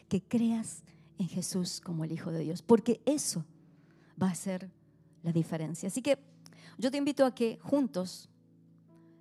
que 0.09 0.23
creas 0.23 0.81
en 1.19 1.27
Jesús 1.27 1.79
como 1.79 2.03
el 2.03 2.11
Hijo 2.11 2.31
de 2.31 2.39
Dios, 2.39 2.63
porque 2.63 2.99
eso 3.05 3.45
va 4.19 4.31
a 4.31 4.33
ser 4.33 4.71
la 5.21 5.31
diferencia. 5.31 5.85
Así 5.85 6.01
que 6.01 6.17
yo 6.79 6.89
te 6.89 6.97
invito 6.97 7.27
a 7.27 7.35
que 7.35 7.59
juntos 7.61 8.27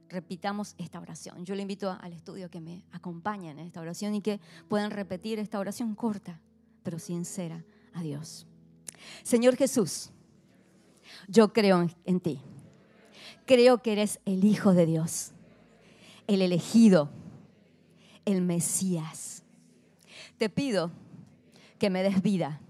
repitamos 0.08 0.74
esta 0.78 0.98
oración. 0.98 1.44
Yo 1.44 1.54
le 1.54 1.60
invito 1.60 1.90
al 1.90 2.14
estudio 2.14 2.48
que 2.48 2.62
me 2.62 2.86
acompañen 2.90 3.58
en 3.58 3.66
esta 3.66 3.82
oración 3.82 4.14
y 4.14 4.22
que 4.22 4.40
puedan 4.66 4.90
repetir 4.90 5.38
esta 5.38 5.58
oración 5.58 5.94
corta, 5.94 6.40
pero 6.82 6.98
sincera 6.98 7.62
a 7.92 8.00
Dios. 8.00 8.46
Señor 9.22 9.56
Jesús, 9.56 10.10
yo 11.28 11.52
creo 11.52 11.86
en 12.06 12.20
ti. 12.20 12.40
Creo 13.46 13.78
que 13.78 13.92
eres 13.92 14.20
el 14.24 14.44
Hijo 14.44 14.74
de 14.74 14.86
Dios, 14.86 15.30
el 16.26 16.42
elegido, 16.42 17.10
el 18.24 18.42
Mesías. 18.42 19.44
Te 20.36 20.50
pido 20.50 20.90
que 21.78 21.88
me 21.88 22.02
des 22.02 22.20
vida 22.22 22.60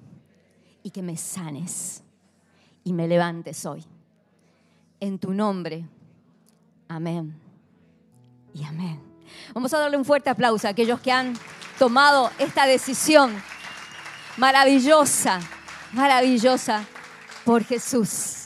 y 0.83 0.91
que 0.91 1.03
me 1.03 1.17
sanes 1.17 2.03
y 2.85 2.93
me 2.93 3.09
levantes 3.09 3.65
hoy. 3.67 3.85
En 5.01 5.19
tu 5.19 5.33
nombre. 5.33 5.85
Amén. 6.89 7.35
Y 8.55 8.63
amén. 8.65 9.01
Vamos 9.55 9.73
a 9.75 9.79
darle 9.79 9.97
un 9.97 10.05
fuerte 10.05 10.31
aplauso 10.31 10.67
a 10.67 10.71
aquellos 10.71 11.01
que 11.01 11.11
han 11.11 11.35
tomado 11.79 12.31
esta 12.39 12.67
decisión 12.67 13.35
maravillosa, 14.37 15.41
maravillosa 15.93 16.85
por 17.45 17.65
Jesús. 17.65 18.46